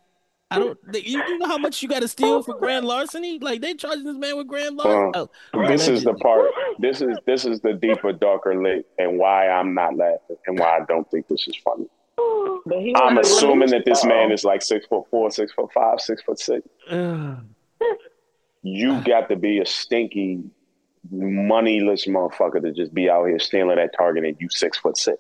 [0.51, 0.78] I don't.
[0.94, 3.38] You, you know how much you got to steal for grand larceny?
[3.38, 5.12] Like they charging this man with grand larceny.
[5.14, 6.51] Uh, oh, This is the part.
[6.78, 10.78] This is this is the deeper, darker lake, and why I'm not laughing, and why
[10.78, 11.86] I don't think this is funny.
[12.64, 15.53] But he I'm was assuming that this released, man is like six foot four, six
[15.53, 16.66] foot five, six foot six.
[18.62, 20.42] You got to be a stinky,
[21.11, 25.18] moneyless motherfucker to just be out here stealing at Target, and you six foot six.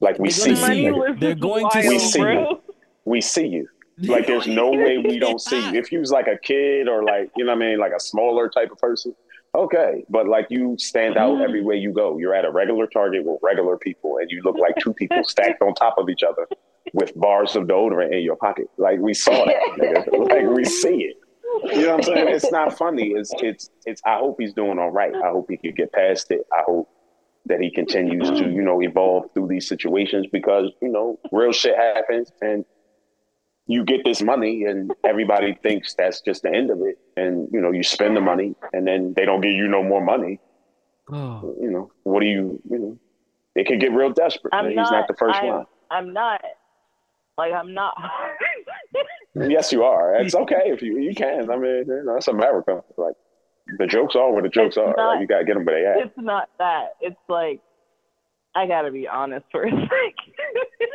[0.00, 1.08] Like we They're see you, see nigga.
[1.08, 1.16] you.
[1.18, 2.26] They're going to We see see you.
[2.30, 2.60] you.
[3.04, 3.68] We see you.
[3.98, 5.78] Like there's no way we don't see you.
[5.78, 8.00] If you was like a kid or like you know what I mean, like a
[8.00, 9.14] smaller type of person,
[9.54, 10.04] okay.
[10.08, 11.44] But like you stand out mm-hmm.
[11.44, 12.18] everywhere you go.
[12.18, 15.62] You're at a regular Target with regular people, and you look like two people stacked
[15.62, 16.46] on top of each other
[16.92, 18.68] with bars of deodorant in your pocket.
[18.76, 20.08] Like we saw that.
[20.34, 21.16] Like we see it.
[21.64, 22.28] You know what I'm saying?
[22.28, 23.10] It's not funny.
[23.10, 24.02] It's it's it's.
[24.04, 25.14] I hope he's doing all right.
[25.14, 26.40] I hope he can get past it.
[26.52, 26.88] I hope
[27.46, 31.76] that he continues to you know evolve through these situations because you know real shit
[31.76, 32.64] happens and
[33.66, 36.98] you get this money and everybody thinks that's just the end of it.
[37.16, 40.04] And you know you spend the money and then they don't give you no more
[40.04, 40.40] money.
[41.10, 42.98] Oh, you know what do you you know
[43.54, 44.52] it can get real desperate.
[44.52, 45.08] I'm he's not, not.
[45.08, 45.66] the 1st I'm, one.
[45.90, 46.40] I'm not.
[47.38, 47.96] Like I'm not.
[49.34, 50.14] yes you are.
[50.16, 51.50] It's okay if you you can.
[51.50, 52.82] I mean you know it's america.
[52.96, 53.14] Like
[53.78, 54.94] the jokes are where the jokes It's are.
[54.96, 56.96] Not- like, you gotta get them where they at it's not that.
[57.00, 57.60] It's like
[58.54, 60.90] I gotta be honest for a second.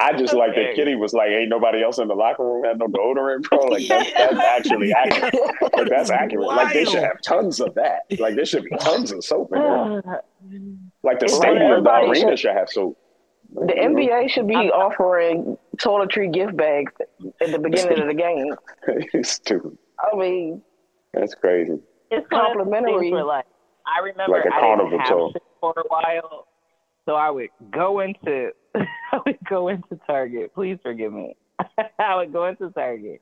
[0.00, 2.78] I just like that Kitty was like, "Ain't nobody else in the locker room had
[2.78, 5.34] no deodorant, bro." Like that's, that's actually accurate.
[5.74, 6.46] Like, that's accurate.
[6.46, 8.02] Like they should have tons of that.
[8.18, 9.52] Like there should be tons of soap.
[9.54, 10.22] In there.
[11.02, 12.98] Like the Well, stadium, the arena should- should have soap.
[13.52, 13.96] The mm-hmm.
[13.96, 16.92] NBA should be offering toiletry gift bags
[17.40, 18.54] at the beginning of the game.
[19.12, 19.76] it's stupid.
[19.98, 20.62] I mean,
[21.14, 21.78] That's crazy.
[22.10, 23.10] it's one of those Complimentary.
[23.10, 23.46] like
[23.86, 26.46] I remember Like a I carnival didn't have for a while,
[27.06, 28.50] so I would go into
[29.12, 30.54] I would go into Target.
[30.54, 31.36] Please forgive me.
[31.98, 33.20] I would go into Target.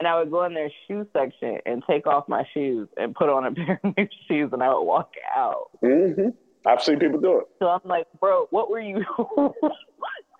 [0.00, 3.28] And I would go in their shoe section and take off my shoes and put
[3.28, 5.70] on a pair of new shoes and I would walk out.
[5.82, 6.30] Mm-hmm.
[6.66, 7.46] I've seen people do it.
[7.58, 9.04] So I'm like, bro, what were you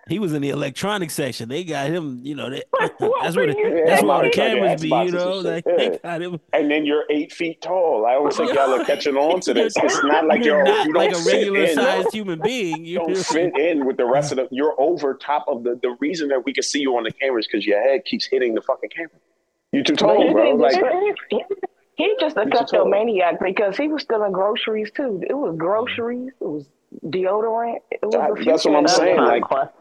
[0.08, 1.48] he was in the electronics section.
[1.48, 2.20] They got him.
[2.22, 2.62] You know, they,
[2.98, 4.08] What that's where the, that's doing?
[4.12, 4.88] where the cameras be.
[4.88, 6.40] You know, and like they got him.
[6.52, 8.04] And then you're eight feet tall.
[8.06, 9.74] I don't think y'all are catching on to this.
[9.76, 11.74] It's not like You're you're, not you don't like a regular in.
[11.74, 12.84] sized human being.
[12.84, 14.48] You don't fit in with the rest of the.
[14.50, 15.78] You're over top of the.
[15.82, 18.54] The reason that we can see you on the cameras because your head keeps hitting
[18.54, 19.10] the fucking camera.
[19.72, 20.44] You too tall, he, bro.
[20.44, 21.44] didn't Like just- he,
[21.94, 25.22] he just a He's a total- kleptomaniac because he was stealing groceries too.
[25.28, 26.32] It was groceries.
[26.40, 26.66] It was
[27.04, 27.76] deodorant.
[27.90, 28.82] It was That- few that's what I'm.
[28.84, 29.72] That's saying, like- that's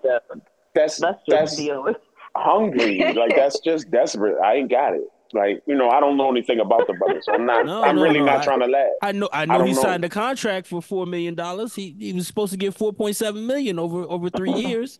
[0.73, 1.95] That's just that's dealing.
[2.35, 3.13] hungry.
[3.13, 4.37] Like that's just desperate.
[4.43, 5.03] I ain't got it.
[5.33, 7.25] Like you know, I don't know anything about the brothers.
[7.29, 7.65] I'm not.
[7.65, 8.89] No, I'm no, really no, not I- trying to laugh.
[9.01, 9.29] I know.
[9.31, 9.81] I I know don't he know.
[9.81, 11.75] signed a contract for four million dollars.
[11.75, 14.99] He he was supposed to get four point seven million over over three years.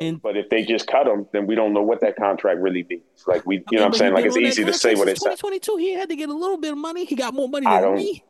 [0.00, 2.86] And But if they just cut him, then we don't know what that contract really
[2.88, 3.02] means.
[3.26, 5.20] Like we, you know, what I'm saying like it's easy to say what it's.
[5.20, 5.76] Twenty twenty two.
[5.78, 7.04] He had to get a little bit of money.
[7.04, 8.24] He got more money I than don't- me.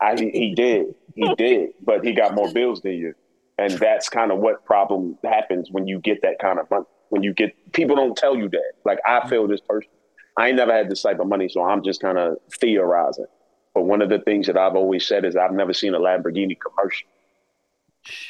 [0.00, 3.14] I, he did, he did, but he got more bills than you,
[3.58, 6.86] and that's kind of what problem happens when you get that kind of money.
[7.08, 8.72] When you get people don't tell you that.
[8.84, 9.90] Like I feel this person,
[10.36, 13.26] I ain't never had this type of money, so I'm just kind of theorizing.
[13.74, 16.56] But one of the things that I've always said is I've never seen a Lamborghini
[16.58, 17.08] commercial.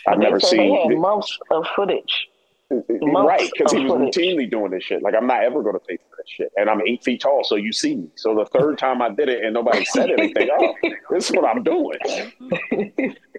[0.07, 2.29] I've never said they had seen months of footage.
[2.71, 5.03] Right because he was routinely doing this shit.
[5.03, 7.43] Like I'm not ever going to pay for that shit, and I'm eight feet tall,
[7.45, 8.09] so you see me.
[8.15, 10.75] So the third time I did it and nobody said anything, oh,
[11.11, 11.99] this is what I'm doing.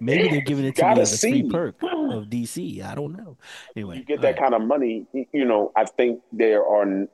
[0.00, 2.84] Maybe they're giving it to me Gotta as a free perk of DC.
[2.84, 3.36] I don't know.
[3.74, 7.06] Anyway, you get that kind of money, you know, I think there are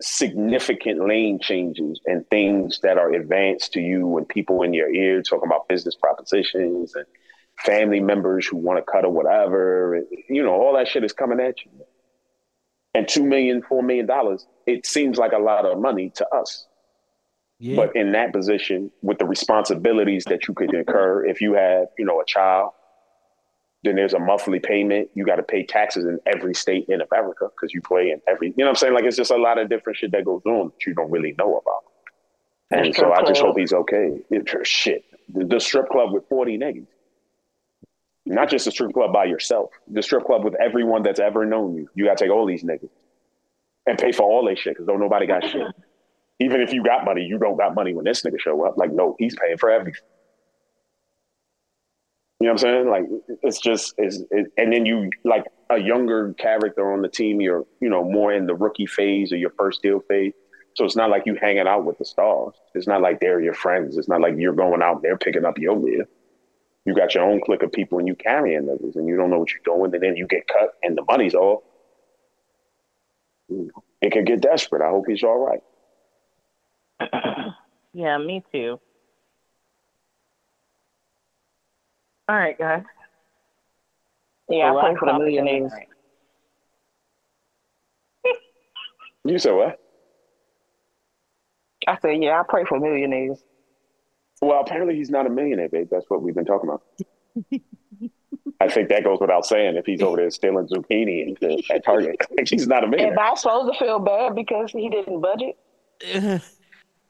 [0.00, 5.22] significant lane changes and things that are advanced to you and people in your ear
[5.22, 7.06] talking about business propositions and
[7.58, 10.02] family members who want to cut or whatever.
[10.28, 11.70] You know, all that shit is coming at you.
[12.94, 16.66] And two million, four million dollars, it seems like a lot of money to us.
[17.58, 17.76] Yeah.
[17.76, 22.04] But in that position, with the responsibilities that you could incur, if you have, you
[22.04, 22.72] know, a child,
[23.84, 25.10] then there's a monthly payment.
[25.14, 28.48] You got to pay taxes in every state in America because you play in every.
[28.48, 28.94] You know what I'm saying?
[28.94, 31.34] Like it's just a lot of different shit that goes on that you don't really
[31.38, 31.84] know about.
[32.72, 34.18] And so I just hope he's okay.
[34.30, 36.86] It, shit, the, the strip club with 40 niggas.
[38.24, 39.70] Not just a strip club by yourself.
[39.88, 41.88] The strip club with everyone that's ever known you.
[41.94, 42.88] You got to take all these niggas
[43.86, 45.66] and pay for all their shit because don't nobody got shit.
[46.38, 48.76] Even if you got money, you don't got money when this nigga show up.
[48.76, 50.00] Like, no, he's paying for everything.
[52.40, 52.90] You know what I'm saying?
[52.90, 53.04] Like,
[53.42, 57.64] it's just, it's, it, and then you, like, a younger character on the team, you're,
[57.80, 60.32] you know, more in the rookie phase or your first deal phase.
[60.74, 62.54] So it's not like you hanging out with the stars.
[62.74, 63.96] It's not like they're your friends.
[63.96, 66.04] It's not like you're going out and they're picking up your meal.
[66.84, 69.38] You got your own clique of people and you carrying niggas and you don't know
[69.38, 71.62] what you're doing and then you get cut and the money's all.
[74.00, 74.82] It can get desperate.
[74.82, 75.60] I hope he's all
[76.98, 77.12] right.
[77.92, 78.80] yeah, me too.
[82.28, 82.82] All right, guys.
[84.48, 85.72] Yeah, I pray last for the topic millionaires.
[85.72, 85.88] night.
[89.24, 89.78] You said what?
[91.86, 93.38] I said, yeah, I pray for millionaires.
[94.42, 95.88] Well, apparently he's not a millionaire, babe.
[95.88, 96.82] That's what we've been talking about.
[98.60, 101.84] I think that goes without saying if he's over there stealing zucchini and shit at
[101.84, 102.16] Target.
[102.48, 103.12] he's not a millionaire.
[103.12, 105.56] Am I supposed to feel bad because he didn't budget?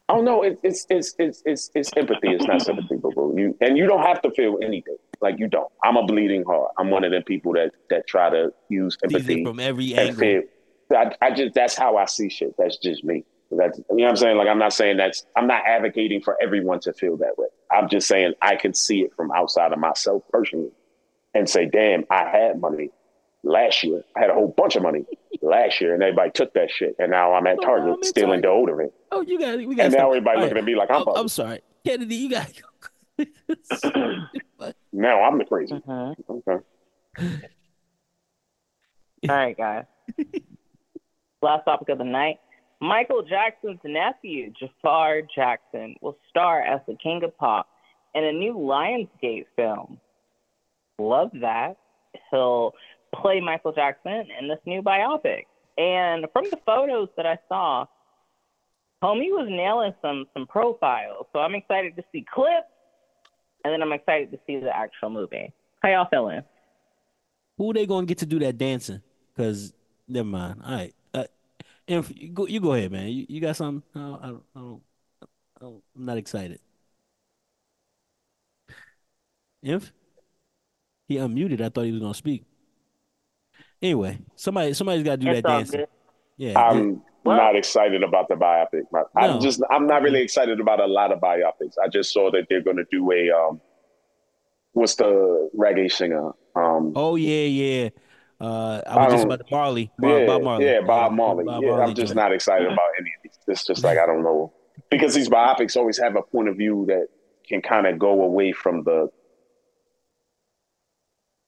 [0.09, 2.29] Oh no, it, it's it's it's it's it's empathy.
[2.29, 3.35] It's not sympathy, boo boo.
[3.35, 4.97] You and you don't have to feel anything.
[5.23, 5.73] Like you don't.
[5.83, 6.73] I'm a bleeding heart.
[6.77, 10.17] I'm one of them people that that try to use empathy from every angle.
[10.17, 10.43] feel.
[10.91, 12.55] I, I just that's how I see shit.
[12.59, 13.25] That's just me.
[13.57, 14.37] That's you know what I'm saying.
[14.39, 17.49] Like I'm not saying that's I'm not advocating for everyone to feel that way.
[17.71, 20.71] I'm just saying I can see it from outside of myself personally,
[21.35, 22.91] and say, damn, I had money
[23.43, 24.05] last year.
[24.17, 25.05] I had a whole bunch of money
[25.43, 28.05] last year, and everybody took that shit, and now I'm at Oh, Target I'm at
[28.07, 29.87] stealing deodorant, Oh, you got we got.
[29.87, 31.03] and now everybody looking at me like I'm.
[31.07, 32.17] I'm, I'm sorry, Kennedy.
[32.17, 32.51] You got.
[34.95, 35.75] Now I'm the crazy.
[35.75, 36.15] Mhm.
[36.29, 36.65] Okay.
[39.29, 39.85] All right, guys.
[41.43, 42.37] Last topic of the night.
[42.83, 47.69] Michael Jackson's nephew, Jafar Jackson, will star as the King of Pop
[48.13, 50.01] in a new Lionsgate film.
[50.99, 51.77] Love that.
[52.33, 52.75] He'll
[53.15, 55.45] play Michael Jackson in this new biopic.
[55.79, 57.87] And from the photos that I saw,
[59.01, 61.27] homie was nailing some some profiles.
[61.33, 62.67] So I'm excited to see clips,
[63.65, 65.53] and then I'm excited to see the actual movie.
[65.85, 66.43] How y'all feeling?
[67.59, 69.03] Who they gonna get to do that dancing?
[69.37, 69.73] Cause
[70.09, 70.63] never mind.
[70.65, 70.95] All right.
[71.89, 73.09] Inf, you go, you go ahead, man.
[73.09, 73.83] You, you got something?
[73.95, 74.83] No, I don't, I don't,
[75.23, 76.61] I don't, I'm not excited.
[79.63, 79.93] Inf,
[81.09, 81.61] he unmuted.
[81.61, 82.45] I thought he was gonna speak.
[83.81, 85.81] Anyway, somebody, somebody's got to do It's that all dancing.
[85.81, 85.89] good.
[86.37, 86.59] Yeah.
[86.59, 88.83] I'm Well- not excited about the biopic.
[88.95, 89.41] I- I'm No.
[89.41, 91.75] just I'm not really excited about a lot of biopics.
[91.83, 93.61] I just saw that they're going to do a um,
[94.73, 96.31] what's the reggae singer?
[96.57, 97.89] Um, Oh yeah, yeah.
[98.43, 99.91] Uh, I I was just about to Marley.
[99.99, 100.65] Bob, yeah, Bob Marley.
[100.65, 101.45] yeah, Bob Marley.
[101.45, 103.39] Bob yeah, Marley I'm just not excited about any of these.
[103.47, 104.53] It's just like I don't know
[104.91, 107.07] because these biopics always have a point of view that
[107.49, 109.09] can kind of go away from the.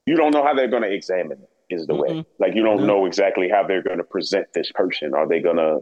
[0.07, 1.49] You don't know how they're going to examine it.
[1.71, 2.27] Is the way Mm-mm.
[2.39, 2.87] like you don't No.
[2.87, 5.15] know exactly how they're going to present this person.
[5.15, 5.81] Are they going to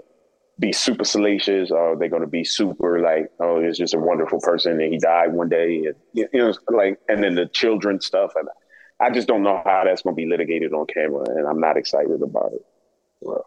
[0.61, 1.73] be super salacious?
[1.73, 4.93] Or are they going to be super like, oh, it's just a wonderful person and
[4.93, 5.85] he died one day?
[5.87, 8.31] And, you know, like, and then the children stuff.
[8.37, 8.47] And
[9.03, 11.77] I just don't know how that's going to be litigated on camera, and I'm not
[11.77, 12.65] excited about it.
[13.21, 13.47] Well,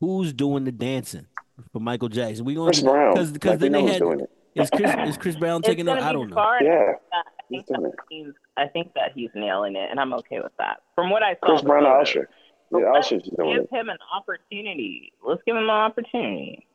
[0.00, 1.26] Who's doing the dancing
[1.72, 2.44] for Michael Jackson?
[2.44, 4.30] We going Chris Brown, because like, then we they had doing it.
[4.54, 6.04] is Chris is Chris Brown taking gonna it?
[6.04, 6.34] I don't know.
[6.36, 6.92] far Yeah.
[7.12, 8.26] I think he's that he's
[8.56, 10.78] I think that he's nailing it, and I'm okay with that.
[10.94, 12.08] From what I saw, Chris Brown or photos.
[12.08, 12.28] Usher.
[12.70, 13.70] But Yeah, Usher's doing give it.
[13.74, 15.12] him an opportunity.
[15.26, 16.66] Let's give him an opportunity.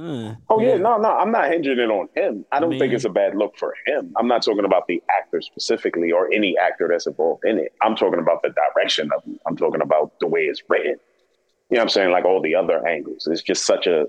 [0.00, 2.44] Uh, Oh yeah, no, no, I'm not hinging it on him.
[2.52, 4.12] I don't think it's a bad look for him.
[4.16, 7.72] I'm not talking about the actor specifically or any actor that's involved in it.
[7.82, 9.40] I'm talking about the direction of it.
[9.46, 10.96] I'm talking about the way it's written.
[11.70, 12.10] You know what I'm saying?
[12.10, 13.28] Like all the other angles.
[13.30, 14.06] It's just such a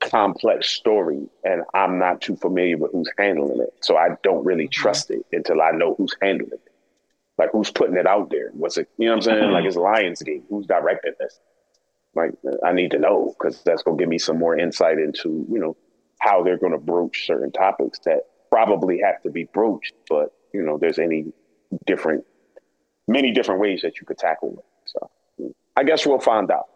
[0.00, 3.72] complex story, and I'm not too familiar with who's handling it.
[3.80, 6.72] So I don't really trust it until I know who's handling it.
[7.38, 8.50] Like who's putting it out there?
[8.52, 8.88] What's it?
[8.98, 9.50] You know what I'm saying?
[9.52, 10.42] Like it's Lionsgate.
[10.50, 11.38] Who's directing this?
[12.14, 12.32] Like
[12.64, 15.76] I need to know because that's gonna give me some more insight into you know
[16.20, 19.94] how they're gonna broach certain topics that probably have to be broached.
[20.08, 21.32] But you know, there's any
[21.86, 22.24] different,
[23.08, 24.64] many different ways that you could tackle it.
[24.84, 26.66] So I guess we'll find out.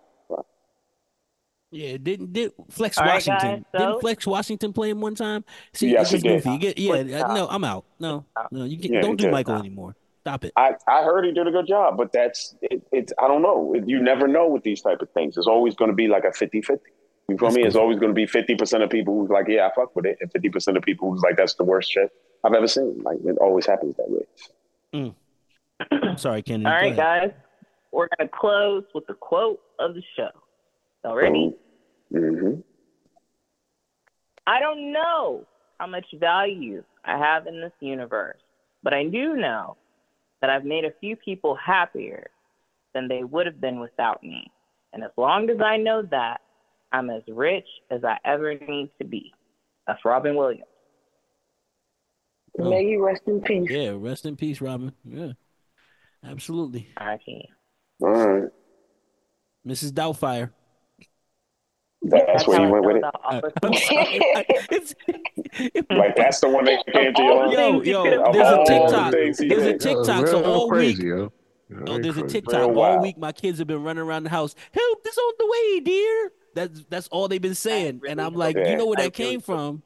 [1.71, 3.49] yeah, didn't did Flex All right, Washington?
[3.57, 5.45] guys, so- Didn't Flex Washington play him one time?
[5.75, 6.43] See, Yes, it's he did.
[6.45, 6.51] goofy.
[6.53, 7.85] You get, yeah, uh, no, I'm out.
[8.01, 9.33] No, no, you get, Yeah, don't do did.
[9.33, 9.95] Michael anymore.
[10.27, 10.53] Stop it.
[10.57, 13.81] I, I heard he did a good job, but that's it, it's I don't know.
[13.87, 15.37] You never know with these type of things.
[15.37, 16.81] It's always going to be like a 50-50.
[17.29, 17.63] You feel That's me?
[17.63, 20.05] It's always going to be fifty percent of people who's like, yeah, I fuck with
[20.05, 22.11] it, and fifty percent of people who's like, that's the worst shit
[22.43, 23.03] I've ever seen.
[23.05, 24.11] Like it always happens that
[24.93, 25.15] way.
[26.17, 26.67] Sorry, Kennedy.
[26.67, 26.97] All Go right, ahead.
[26.97, 27.31] guys.
[27.93, 30.31] We're gonna close with the quote of the show.
[31.05, 31.55] Y'all ready?
[32.13, 32.61] Mm-hmm.
[34.49, 35.47] I don't know
[35.79, 38.41] how much value I have in this universe,
[38.83, 39.77] but I do know
[40.41, 42.31] that I've made a few people happier
[42.95, 44.51] than they would have been without me.
[44.93, 46.41] And as long as I know that,
[46.93, 49.33] I'm as rich as I ever need to be.
[49.87, 50.65] That's Robin Williams.
[52.59, 52.71] Oh.
[52.71, 53.69] May you rest in peace.
[53.71, 54.93] Yeah, rest in peace, Robin.
[55.05, 55.33] Yeah,
[56.25, 56.89] absolutely.
[56.97, 57.49] R.I.P.
[58.01, 58.49] All right.
[59.67, 59.93] Mrs.
[59.93, 60.53] Doubtfire.
[62.11, 62.99] That's where how you went feel with it.
[62.99, 64.21] about Officer I'm sorry.
[64.71, 64.95] It's-
[65.91, 68.59] Like that's the one that came to all your yo, you yo, there's a Of
[68.59, 69.13] all TikTok.
[69.13, 69.59] There's a did.
[69.61, 70.27] That TikTok.
[70.29, 71.33] So all week, oh,
[71.99, 72.29] there's a crazy.
[72.41, 72.77] TikTok.
[72.77, 74.55] All week, my kids have been running around the house.
[74.73, 75.05] Help!
[75.05, 76.31] This on the way, dear.
[76.55, 79.41] That's that's all they've been saying, and I'm like, hope- you know where that came
[79.41, 79.83] from?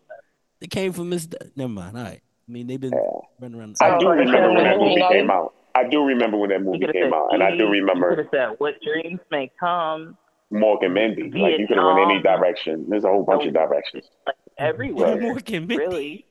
[0.60, 1.28] It came from Miss.
[1.56, 1.96] Never mind.
[1.96, 2.20] All right.
[2.48, 2.92] I mean, they've been
[3.40, 3.76] running around.
[3.80, 5.54] I do like a remember when that movie came out.
[5.74, 9.20] I do remember when that movie came out, and I do remember have what dreams
[9.30, 10.16] may come.
[10.52, 11.30] Mork and Mindy.
[11.38, 12.86] Like you could have went any direction.
[12.88, 14.04] There's a whole bunch of directions.
[14.26, 15.16] Like everywhere.
[15.16, 15.20] Right.
[15.36, 15.84] Mork and Mindy.
[15.86, 16.26] really.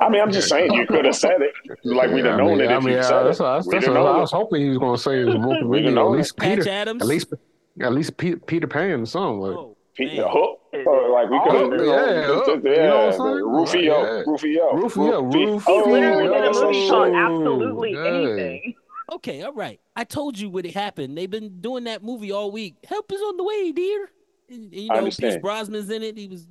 [0.00, 1.52] I mean, I'm just saying you could have said it.
[1.84, 3.42] Like we'd have I known mean, it I if mean, you said that's, it.
[3.42, 5.20] that's, We'd that's have what I was hoping he was going to say.
[5.20, 7.02] Is Morgan We Mindy, at least Patch Peter, Adams.
[7.02, 7.32] at least,
[7.80, 9.40] at least Peter, Peter Pan or something.
[9.40, 10.18] Like, Oh, Pete.
[10.18, 10.58] Hook.
[10.86, 12.62] Or like we could have, Hook, you yeah, Hook.
[12.64, 13.84] yeah, You know what I'm saying?
[13.84, 14.22] Rufio, yeah.
[14.26, 15.62] Rufio, Rufio, Rufio.
[15.66, 17.14] Oh, Literally in a that's movie some called.
[17.14, 18.04] Absolutely Yeah.
[18.06, 18.74] Anything.
[19.12, 19.78] Okay, all right.
[19.94, 21.16] I told you what it happened.
[21.18, 22.76] They've been doing that movie all week.
[22.88, 24.08] Help is on the way, dear.
[24.48, 25.42] And, you I know, Pierce understand.
[25.42, 26.16] Brosnan's in it.
[26.16, 26.46] He was.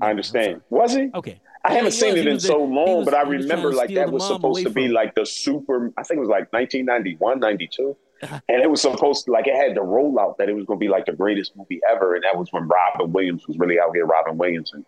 [0.00, 0.62] I understand.
[0.70, 1.10] Was he?
[1.14, 1.40] Okay.
[1.64, 2.20] I haven't he seen was.
[2.20, 4.62] it in so long, was- but I he was trying remember like that was supposed
[4.62, 5.92] to be from- like the super.
[5.96, 8.40] I think it was like 1991, 92, uh-huh.
[8.48, 10.84] and it was supposed to like it had the rollout that it was going to
[10.84, 13.94] be like the greatest movie ever, and that was when Robin Williams was really out
[13.94, 14.06] here.
[14.06, 14.84] Robin Williams, and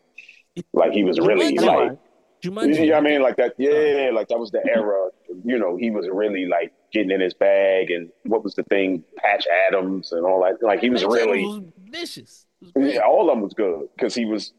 [0.72, 1.98] like he was really like.
[2.42, 2.80] Jumanji.
[2.80, 3.22] You know what I mean?
[3.22, 4.16] Like that, yeah, uh-huh.
[4.16, 5.10] like that was the era.
[5.44, 9.05] You know, he was really like getting in his bag, and what was the thing?
[9.16, 10.64] Patch Adams and all that.
[10.64, 12.47] Like he was Patch really, was vicious.
[12.74, 14.53] Was yeah, all of them was good because he was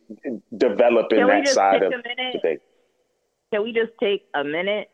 [0.58, 2.62] developing Can that side of a minute?
[3.54, 4.90] Can we just take a minute?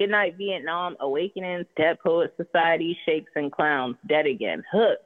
[0.00, 0.96] Good night, Vietnam.
[1.00, 4.98] Awakenings, Dead Poet Society, Shakes and Clowns, Dead Again, Hook,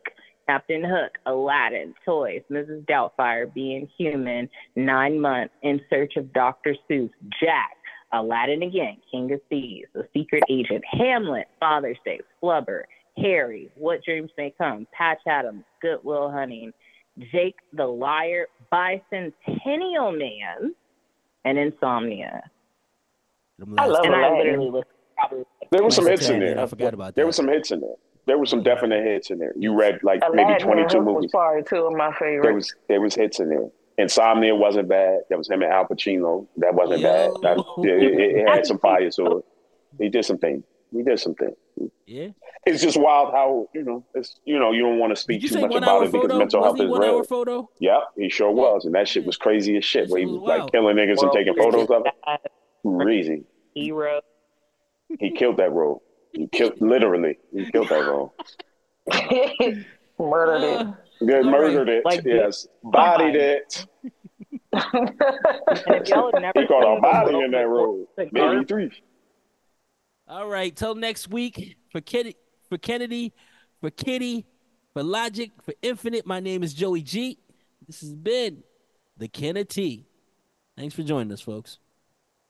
[0.49, 2.87] Captain Hook, Aladdin, Toys, Mrs.
[2.87, 6.75] Doubtfire, Being Human, Nine Months, In Search of Dr.
[6.89, 7.11] Seuss,
[7.43, 7.76] Jack,
[8.21, 12.83] Aladdin Again, King of Thieves, The Secret Agent, Hamlet, Father's Day, Flubber,
[13.17, 16.73] Harry, What Dreams May Come, Patch Adams, Goodwill Hunting,
[17.33, 20.75] Jake the Liar, Bicentennial Man,
[21.45, 22.43] and Insomnia.
[23.79, 24.85] I love And I literally listened
[25.17, 26.61] probably There were some hits in there.
[26.61, 27.95] I forgot about There were some hits in there.
[28.27, 29.55] There were some definite hits in there.
[29.57, 31.31] You read like Aladdin maybe 22 Hook was movies.
[31.31, 33.69] probably two of my There was there was hits in there.
[33.99, 35.21] Insomnia wasn't bad.
[35.31, 36.47] That was him and Al Pacino.
[36.59, 37.39] That wasn't Yo.
[37.43, 37.43] bad.
[37.43, 39.45] That, it, it- it had some fire to it.
[39.99, 40.63] He did some things.
[40.93, 41.57] He did some things.
[42.07, 42.29] Yeah.
[42.67, 45.61] It's just wild how you know it's you know you don't want to speak too
[45.61, 47.17] much about hour it because mental Wasn't health he is real.
[47.17, 47.71] hour photo?
[47.81, 50.07] Yep, he sure was, and that shit was crazy as shit.
[50.09, 50.73] That Where he was was like wild.
[50.73, 52.13] killing niggas and taking photos of it.
[52.25, 52.39] Bad
[53.01, 53.45] Crazy.
[53.75, 54.21] Hero.
[55.21, 56.03] He killed that role.
[56.33, 57.39] He killed literally.
[57.53, 58.35] He killed that role.
[60.19, 60.77] Murdered it.
[60.79, 62.05] Uh, Good, All murdered it.
[62.05, 63.87] Like, yes, bodied it.
[64.73, 65.11] And
[66.03, 68.07] if y'all have never He caught a body in that role.
[68.19, 68.91] Maybe three.
[70.29, 70.75] all right.
[70.77, 72.37] Till next week for Kennedy,
[72.69, 73.33] for Kennedy,
[73.81, 74.45] for Kitty,
[74.93, 76.27] for Logik, for Infinite.
[76.27, 77.39] My name is Joey Gee.
[77.87, 78.63] This has been
[79.17, 80.05] the Kennetea.
[80.77, 81.79] Thanks for joining us, folks.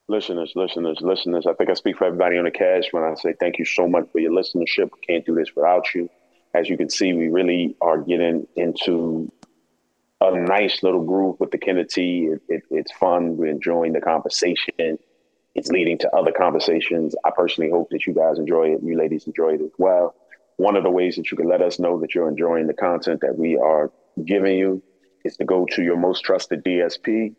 [0.09, 1.47] Listeners, listeners, listeners.
[1.47, 3.87] I think I speak for everybody on the cast when I say thank you so
[3.89, 4.91] much for your listenership.
[4.95, 6.09] We can't do this without you.
[6.57, 9.31] As you can see, we really are getting into
[10.23, 12.37] a nice little groove with the Kennetea.
[12.37, 13.37] It, it, it's fun.
[13.37, 14.99] We're enjoying the conversation.
[15.55, 17.15] It's leading to other conversations.
[17.27, 18.81] I personally hope that you guys enjoy it.
[18.83, 20.15] You ladies enjoy it as well.
[20.57, 23.21] One of the ways that you can let us know that you're enjoying the content
[23.21, 23.93] that we are
[24.25, 24.83] giving you
[25.27, 27.35] is to go to your most trusted DSP,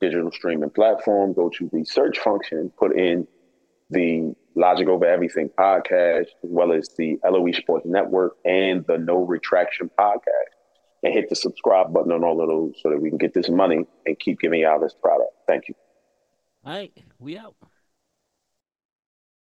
[0.00, 3.28] digital streaming platform, go to the search function, put in
[3.90, 9.24] the Logik Over Everything podcast, as well as the LOE Sports Network and the No
[9.24, 10.52] Retraction podcast,
[11.02, 13.48] and hit the subscribe button on all of those so that we can get this
[13.48, 15.32] money and keep giving y'all this product.
[15.48, 15.74] Thank you.
[16.64, 17.56] All right, we out.